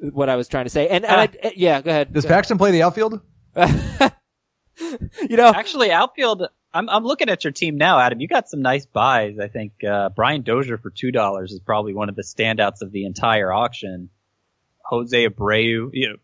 [0.01, 0.87] what I was trying to say.
[0.87, 2.13] And, and I, yeah, go ahead.
[2.13, 2.37] Does Go ahead.
[2.37, 3.21] Paxton play the outfield?
[3.55, 6.47] you know, Actually, outfield.
[6.73, 8.21] I'm I'm looking at your team now, Adam.
[8.21, 9.37] You got some nice buys.
[9.39, 12.91] I think uh, Brian Dozier for two dollars is probably one of the standouts of
[12.91, 14.09] the entire auction.
[14.85, 16.15] Jose Abreu, you know,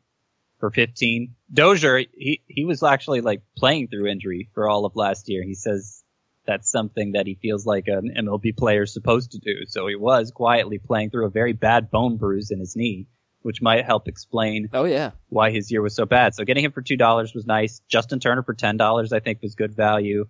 [0.60, 1.36] for fifteen.
[1.54, 5.44] Dozier, he he was actually like playing through injury for all of last year.
[5.44, 6.04] He says
[6.46, 9.66] that's something that he feels like an MLB player is supposed to do.
[9.68, 13.08] So he was quietly playing through a very bad bone bruise in his knee,
[13.42, 16.36] which might help explain oh yeah, why his year was so bad.
[16.36, 17.82] So getting him for two dollars was nice.
[17.90, 20.26] Justin Turner for ten dollars, I think, was good value.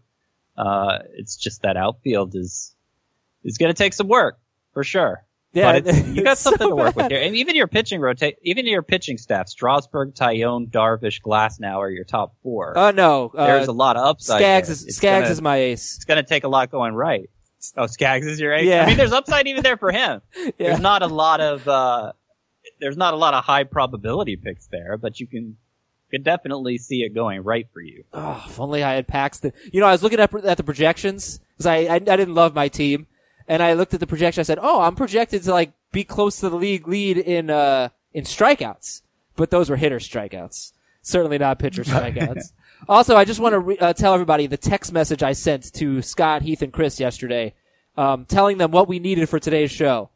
[0.57, 2.75] Uh, it's just that outfield is
[3.43, 4.39] is going to take some work
[4.73, 5.23] for sure.
[5.53, 8.35] Yeah, but you got something so to work with here, and even your pitching rotate,
[8.43, 12.77] even your pitching staff: Strasburg, Taillon, Darvish, Glasnow are your top four.
[12.77, 14.39] oh no, uh, There's a lot of upside.
[14.41, 15.95] Skaggs is Skaggs gonna- is my ace.
[15.95, 17.29] It's going to take a lot going right.
[17.75, 18.65] Oh, Skaggs is your ace.
[18.67, 18.83] Yeah.
[18.83, 20.21] I mean, there's upside even there for him.
[20.35, 20.51] Yeah.
[20.59, 22.11] There's not a lot of uh,
[22.79, 25.57] there's not a lot of high probability picks there, but you can
[26.09, 28.03] could definitely see it going right for you.
[28.13, 29.53] Oh, if only I had Paxton.
[29.71, 32.55] You know, I was looking at, at the projections because I, I I didn't love
[32.55, 33.07] my team,
[33.47, 34.41] and I looked at the projection.
[34.41, 37.89] I said, "Oh, I'm projected to like be close to the league lead in uh
[38.13, 39.01] in strikeouts,
[39.35, 42.51] but those were hitter strikeouts, certainly not pitcher strikeouts."
[42.87, 46.01] also, I just want to re- uh, tell everybody the text message I sent to
[46.01, 47.53] Scott, Heath, and Chris yesterday,
[47.97, 50.09] um, telling them what we needed for today's show.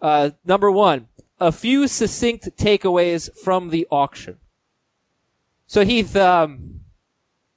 [0.00, 1.08] Uh, number one,
[1.40, 4.38] a few succinct takeaways from the auction.
[5.68, 6.80] So Heath, um,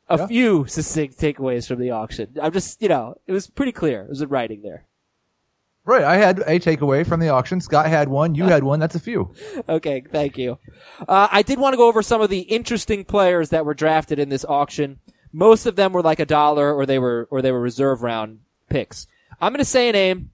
[0.09, 0.27] a Yeah.
[0.27, 2.35] few succinct takeaways from the auction.
[2.41, 4.03] I'm just, you know, it was pretty clear.
[4.03, 4.85] It was in writing there.
[5.85, 6.03] Right.
[6.03, 7.59] I had a takeaway from the auction.
[7.61, 8.35] Scott had one.
[8.35, 8.79] You had one.
[8.79, 9.33] That's a few.
[9.67, 10.59] Okay, thank you.
[11.07, 14.19] Uh, I did want to go over some of the interesting players that were drafted
[14.19, 14.99] in this auction.
[15.33, 18.41] Most of them were like a dollar, or they were, or they were reserve round
[18.69, 19.07] picks.
[19.39, 20.29] I'm going to say a name,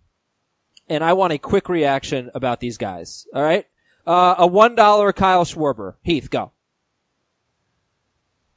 [0.90, 3.26] and I want a quick reaction about these guys.
[3.34, 3.66] All right,
[4.06, 5.94] uh, a one dollar Kyle Schwarber.
[6.02, 6.52] Heath, go.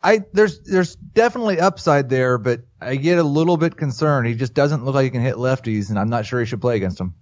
[0.02, 4.26] I there's there's definitely upside there, but I get a little bit concerned.
[4.26, 6.60] He just doesn't look like he can hit lefties, and I'm not sure he should
[6.60, 7.14] play against them.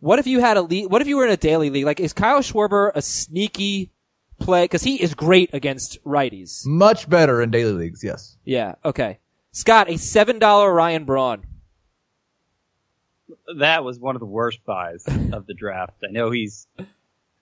[0.00, 0.90] What if you had a league?
[0.90, 1.84] What if you were in a daily league?
[1.84, 3.92] Like, is Kyle Schwarber a sneaky
[4.38, 4.64] play?
[4.64, 6.66] Because he is great against righties.
[6.66, 8.36] Much better in daily leagues, yes.
[8.44, 8.74] Yeah.
[8.84, 9.18] Okay.
[9.52, 11.46] Scott, a seven dollar Ryan Braun.
[13.58, 15.94] that was one of the worst buys of the draft.
[16.04, 16.66] I know he's,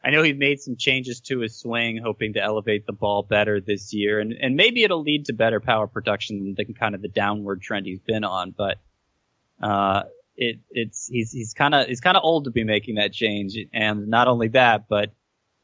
[0.05, 3.61] I know he's made some changes to his swing, hoping to elevate the ball better
[3.61, 7.09] this year, and and maybe it'll lead to better power production than kind of the
[7.09, 8.51] downward trend he's been on.
[8.51, 8.79] But
[9.63, 10.03] uh,
[10.37, 13.57] it it's he's he's kind of he's kind of old to be making that change,
[13.73, 15.15] and not only that, but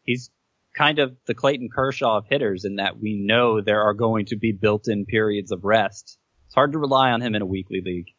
[0.05, 0.31] he's
[0.75, 4.37] kind of the Clayton Kershaw of hitters in that we know there are going to
[4.37, 6.17] be built-in periods of rest.
[6.47, 8.15] It's hard to rely on him in a weekly league.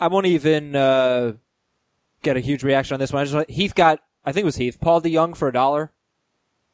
[0.00, 1.34] I won't even uh,
[2.22, 3.22] get a huge reaction on this one.
[3.22, 5.92] I just Heath got, I think it was Heath, Paul DeJong for a dollar.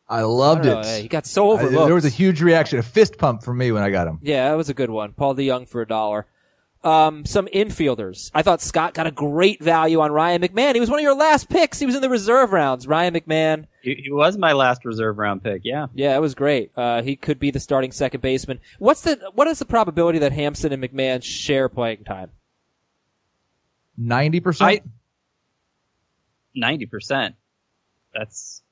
[0.08, 1.02] I I loved don't know, it.
[1.02, 1.86] He got so I- overlooked.
[1.86, 4.18] there was a huge reaction, a fist pump from me when I got him.
[4.22, 5.12] yeah, that was a good one.
[5.12, 6.26] Paul DeJong for a dollar.
[6.84, 8.30] Um, some infielders.
[8.32, 10.74] I thought Scott got a great value on Ryan McMahon.
[10.74, 11.80] He was one of your last picks.
[11.80, 12.86] He was in the reserve rounds.
[12.86, 13.64] Ryan McMahon.
[13.82, 15.62] He, he was my last reserve round pick.
[15.64, 15.86] Yeah.
[15.94, 16.70] Yeah, it was great.
[16.76, 18.60] Uh, he could be the starting second baseman.
[18.78, 22.30] What's the what is the probability that Hampson and McMahon share playing time?
[23.96, 24.82] Ninety percent.
[26.56, 27.36] Ninety percent.
[28.12, 28.62] That's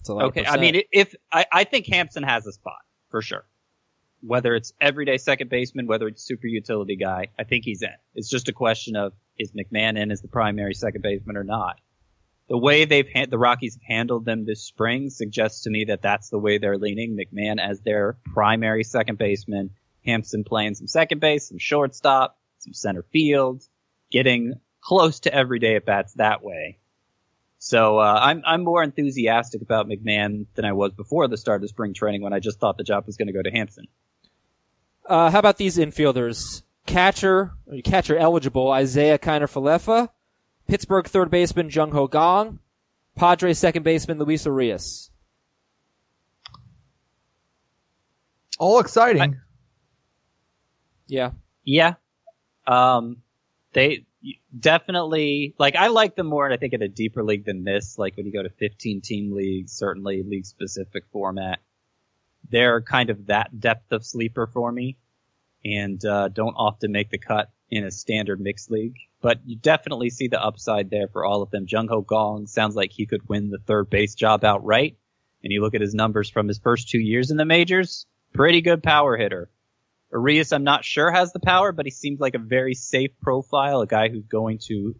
[0.00, 0.46] It's a lot of okay.
[0.46, 2.80] I mean, if I, I think Hampson has a spot
[3.10, 3.44] for sure.
[4.24, 7.90] Whether it's everyday second baseman, whether it's super utility guy, I think he's in.
[8.14, 11.80] It's just a question of is McMahon in as the primary second baseman or not.
[12.48, 16.02] The way they've ha- the Rockies have handled them this spring suggests to me that
[16.02, 17.16] that's the way they're leaning.
[17.16, 19.70] McMahon as their primary second baseman,
[20.04, 23.62] Hampson playing some second base, some shortstop, some center field,
[24.10, 26.78] getting close to everyday at bats that way.
[27.64, 31.68] So uh, I'm I'm more enthusiastic about McMahon than I was before the start of
[31.68, 33.86] spring training when I just thought the job was going to go to Hampson.
[35.06, 36.62] Uh, how about these infielders?
[36.86, 37.52] Catcher,
[37.84, 40.08] catcher eligible, Isiah Kiner-Falefa,
[40.66, 42.58] Pittsburgh third baseman Jung Ho Kang,
[43.14, 45.12] Padres second baseman Luis Urias.
[48.58, 49.36] All exciting.
[51.06, 51.30] Yeah.
[51.62, 51.94] Yeah,
[52.66, 53.18] um,
[53.72, 54.04] they
[54.58, 56.44] definitely like I like them more.
[56.44, 57.98] And I think in a deeper league than this.
[57.98, 61.60] Like when you go to 15 team leagues, certainly league specific format,
[62.50, 64.96] they're kind of that depth of sleeper for me,
[65.64, 68.96] and uh, don't often make the cut in a standard mixed league.
[69.20, 71.66] But you definitely see the upside there for all of them.
[71.68, 74.96] Jung Ho Kang sounds like he could win the third base job outright.
[75.42, 78.60] And you look at his numbers from his first two years in the majors, pretty
[78.60, 79.50] good power hitter.
[80.12, 83.80] Urias, I'm not sure has the power, but he seems like a very safe profile,
[83.80, 84.94] a guy who's going to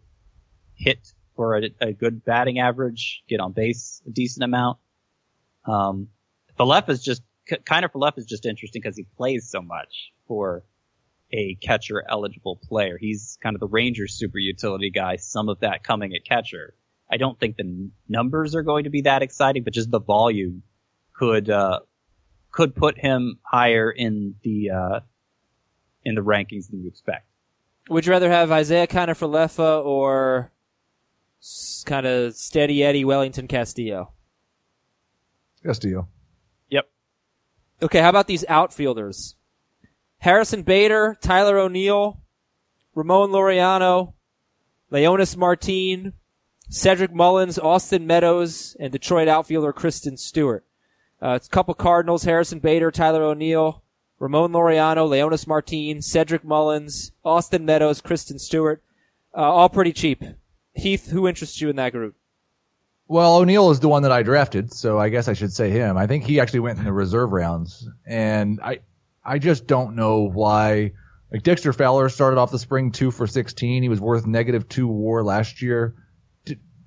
[0.75, 4.79] hit for a, a good batting average, get on base a decent amount.
[5.65, 6.09] Um,
[6.59, 7.21] Falef is just
[7.65, 10.63] kind of Falef is just interesting because he plays so much for
[11.31, 12.97] a catcher eligible player.
[12.99, 15.17] He's kind of the Rangers super utility guy.
[15.17, 16.75] Some of that coming at catcher.
[17.11, 20.63] I don't think the numbers are going to be that exciting, but just the volume
[21.13, 21.79] could uh,
[22.53, 24.99] could put him higher in the uh,
[26.05, 27.25] in the rankings than you expect.
[27.89, 30.53] Would you rather have Isiah Kiner-Falefa or
[31.85, 34.13] kind of steady Eddie Wellington Castillo?
[35.65, 36.07] Yes, to.
[36.69, 36.89] Yep.
[37.81, 39.35] Okay, how about these outfielders?
[40.19, 42.21] Harrison Bader, Tyler O'Neill,
[42.95, 44.13] Ramon Laureano,
[44.89, 46.13] Leonys Martin,
[46.69, 50.65] Cedric Mullins, Austin Meadows, and Detroit outfielder Christin Stewart.
[51.23, 53.81] Uh, it's a couple Cardinals, Harrison Bader, Tyler O'Neill,
[54.19, 58.83] Ramon Laureano, Leonys Martin, Cedric Mullins, Austin Meadows, Christin Stewart.
[59.35, 60.21] Uh, all pretty cheap.
[60.73, 62.15] Heath, who interests you in that group?
[63.07, 65.95] Well, O'Neill is the one that I drafted, so I guess I should say him.
[65.95, 68.79] I think he actually went in the reserve rounds, and I,
[69.23, 70.91] I just don't know why.
[71.31, 73.81] Like Dexter Fowler started off the spring two for 16.
[73.81, 75.95] He was worth negative two WAR last year.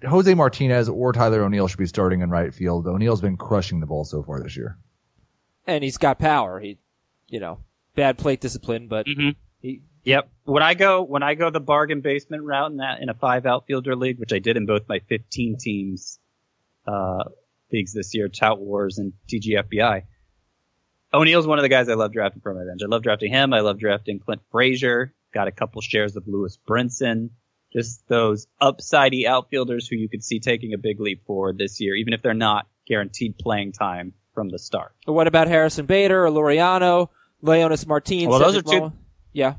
[0.07, 2.87] D- Jose Martinez or Tyler O'Neill should be starting in right field.
[2.87, 4.79] O'Neill's been crushing the ball so far this year.
[5.67, 6.61] And he's got power.
[6.61, 6.79] He,
[7.29, 7.59] you know,
[7.95, 9.31] bad plate discipline, but Mm-hmm.
[9.61, 10.31] he, Yep.
[10.45, 13.45] When I go when I go the bargain basement route in that in a five
[13.45, 16.21] outfielder league, which I did in both my 15 teams
[16.87, 17.25] uh,
[17.73, 20.05] leagues this year, Tout Wars and TGFBI,
[21.13, 22.83] O'Neill's one of the guys I love drafting from my bench.
[22.85, 23.53] I love drafting him.
[23.53, 25.13] I love drafting Clint Frazier.
[25.35, 27.31] Got a couple shares of Lewis Brinson.
[27.73, 31.95] Just those upsidey outfielders who you could see taking a big leap forward this year,
[31.95, 34.93] even if they're not guaranteed playing time from the start.
[35.05, 37.09] But What about Harrison Bader or Laureano,
[37.43, 38.29] Leonys Martin?
[38.29, 38.93] Well, those are two-
[39.33, 39.55] Yeah.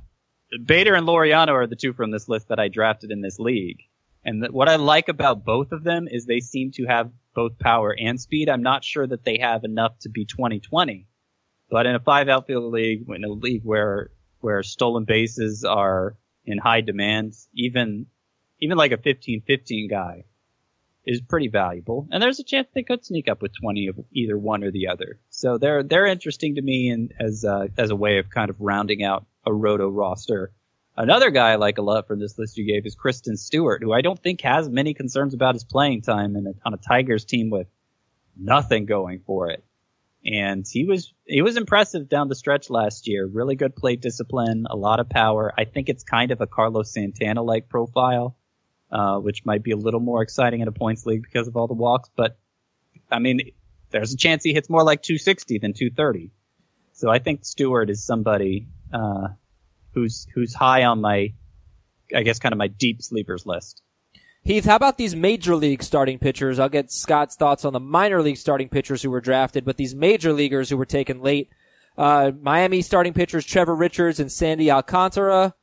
[0.65, 3.81] Bader and Laureano are the two from this list that I drafted in this league.
[4.23, 7.59] And th- what I like about both of them is they seem to have both
[7.59, 8.49] power and speed.
[8.49, 11.07] I'm not sure that they have enough to be 2020,
[11.69, 16.15] but in a five outfield league, in a league where where stolen bases are
[16.47, 18.07] in high demand, even
[18.59, 20.23] even like a 15-15 guy
[21.05, 22.07] is pretty valuable.
[22.11, 24.87] And there's a chance they could sneak up with 20 of either one or the
[24.87, 25.19] other.
[25.29, 28.55] So they're they're interesting to me and as uh, as a way of kind of
[28.59, 30.51] rounding out a roto roster.
[30.95, 33.93] Another guy I like a lot from this list you gave is Christin Stewart, who
[33.93, 37.23] I don't think has many concerns about his playing time in a, on a Tigers
[37.23, 37.67] team with
[38.35, 39.63] nothing going for it.
[40.25, 43.25] And he was he was impressive down the stretch last year.
[43.25, 45.53] Really good plate discipline, a lot of power.
[45.57, 48.35] I think it's kind of a Carlos Santana like profile,
[48.91, 51.67] uh, which might be a little more exciting in a points league because of all
[51.67, 52.09] the walks.
[52.15, 52.37] But
[53.09, 53.51] I mean,
[53.91, 56.31] there's a chance he hits more like 260 than 230.
[56.93, 59.29] So I think Stewart is somebody uh,
[59.93, 61.33] who's who's high on my,
[62.13, 63.81] I guess, kind of my deep sleepers list.
[64.47, 66.57] Heath, how about these major league starting pitchers?
[66.57, 69.93] I'll get Scott's thoughts on the minor league starting pitchers who were drafted, but these
[69.93, 71.49] major leaguers who were taken late.
[71.97, 75.53] Uh, Miami starting pitchers Trevor Richards and Sandy Alcantara.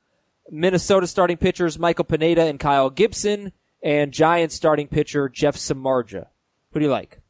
[0.50, 3.52] Minnesota starting pitchers Michael Pineda and Kyle Gibson.
[3.82, 6.26] And Giants starting pitcher Jeff Samardzija.
[6.72, 7.22] Who do you like?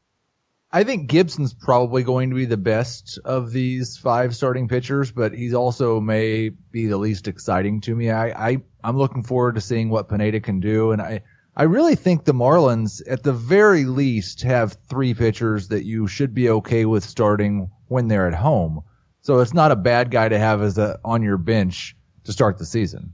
[0.73, 5.33] I think Gibson's probably going to be the best of these five starting pitchers, but
[5.33, 8.11] he's also may be the least exciting to me.
[8.11, 11.23] I, I I'm looking forward to seeing what Pineda can do, and I
[11.57, 16.35] I really think the Marlins, at the very least, have three pitchers that you should
[16.35, 18.83] be okay with starting when they're at home.
[19.21, 22.59] So it's not a bad guy to have as a on your bench to start
[22.59, 23.13] the season.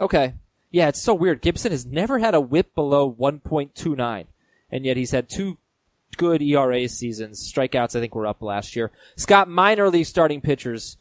[0.00, 0.34] Okay.
[0.70, 1.42] Yeah, it's so weird.
[1.42, 4.26] Gibson has never had a whip below 1.29,
[4.70, 5.58] and yet he's had two
[6.16, 7.52] good ERA seasons.
[7.52, 8.92] Strikeouts, I think, were up last year.
[9.16, 10.96] Scott, minor league starting pitchers.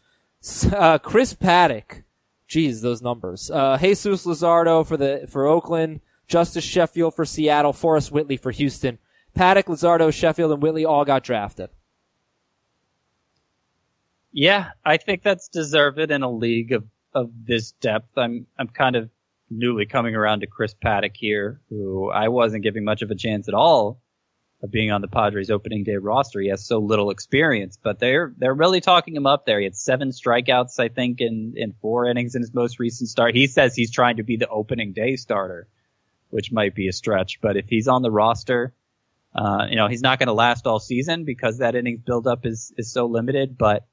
[0.72, 2.04] Uh, Chris Paddack.
[2.48, 3.50] Geez, those numbers.
[3.50, 6.02] Uh, Jesus Luzardo for the, for Oakland.
[6.28, 7.74] Justus Sheffield for Seattle.
[7.74, 8.98] Forrest Whitley for Houston.
[9.36, 11.70] Paddack, Luzardo, Sheffield, and Whitley all got drafted.
[14.32, 18.18] Yeah, I think that's deserved in a league of, of this depth.
[18.18, 19.10] I'm I'm kind of
[19.50, 23.48] newly coming around to Chris Paddack here, who I wasn't giving much of a chance
[23.48, 24.02] at all
[24.62, 26.42] of being on the Padres opening day roster.
[26.42, 29.60] He has so little experience, but they're they're really talking him up there.
[29.60, 33.36] He had seven strikeouts, I think, in in four innings in his most recent start.
[33.36, 35.68] He says he's trying to be the opening day starter,
[36.36, 38.74] which might be a stretch, but if he's on the roster,
[39.34, 42.74] uh, you know, he's not going to last all season because that innings buildup is
[42.78, 43.88] is so limited, but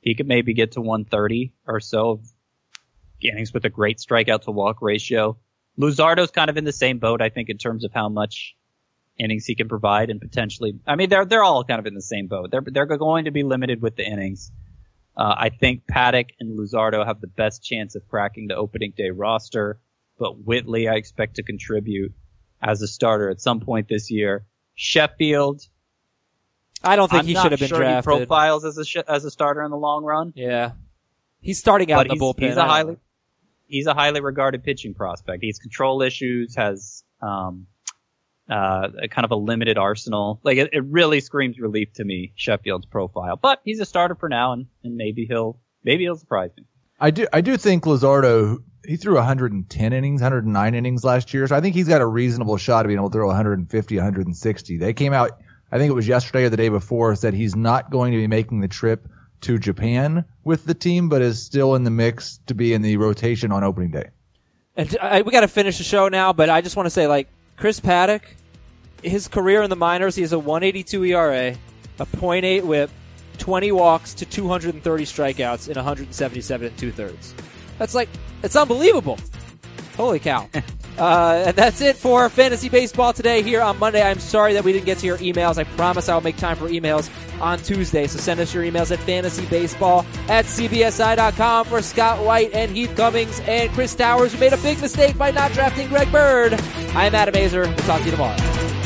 [0.00, 2.20] he could maybe get to 130 or so of
[3.20, 5.36] innings with a great strikeout to walk ratio.
[5.76, 8.54] Luzardo's kind of in the same boat, I think, in terms of how much
[9.18, 12.02] innings he can provide and potentially, I mean, they're, they're all kind of in the
[12.02, 12.52] same boat.
[12.52, 14.52] They're, they're going to be limited with the innings.
[15.16, 19.10] Uh, I think Paddack and Luzardo have the best chance of cracking the opening day
[19.10, 19.80] roster,
[20.18, 22.12] but Whitley I expect to contribute
[22.62, 24.46] as a starter at some point this year.
[24.74, 25.62] Sheffield,
[26.82, 28.04] I don't think I'm he should have been sure he drafted.
[28.04, 30.32] profiles as a sh- as a starter in the long run.
[30.34, 30.72] yeah.
[31.40, 32.48] He's starting out but in the he's, bullpen.
[32.48, 32.96] he's a highly
[33.66, 35.42] he's a highly regarded pitching prospect.
[35.42, 37.66] He's control issues, has um,
[38.48, 40.40] uh, a kind of a limited arsenal.
[40.42, 43.36] Like it, it really screams relief to me, Sheffield's profile.
[43.36, 46.64] But he's a starter for now, and, and maybe he'll maybe he'll surprise me.
[47.04, 51.54] I do I do think Luzardo he threw 110 innings, 109 innings last year, so
[51.54, 54.76] I think he's got a reasonable shot of being able to throw 150, 160.
[54.78, 55.38] They came out,
[55.70, 58.26] I think it was yesterday or the day before, said he's not going to be
[58.26, 59.06] making the trip
[59.42, 62.96] to Japan with the team, but is still in the mix to be in the
[62.96, 64.08] rotation on opening day.
[64.74, 67.06] And I, we got to finish the show now, but I just want to say,
[67.06, 67.28] like
[67.58, 68.22] Chris Paddack,
[69.02, 71.54] his career in the minors, he has a 182 ERA,
[71.98, 72.90] a .8 WHIP,
[73.38, 77.34] 20 walks to 230 strikeouts in 177 and two thirds.
[77.78, 78.08] That's like
[78.42, 79.18] it's unbelievable.
[79.96, 80.48] Holy cow!
[80.98, 84.02] uh, and that's it for fantasy baseball today here on Monday.
[84.02, 85.56] I'm sorry that we didn't get to your emails.
[85.56, 87.10] I promise I'll make time for emails
[87.40, 88.06] on Tuesday.
[88.06, 93.40] So send us your emails at fantasybaseball at cbsi.com for Scott White and Heath Cummings
[93.40, 96.54] and Chris Towers, who made a big mistake by not drafting Greg Bird.
[96.94, 97.66] I'm Adam Aizer.
[97.66, 98.83] We'll talk to you tomorrow.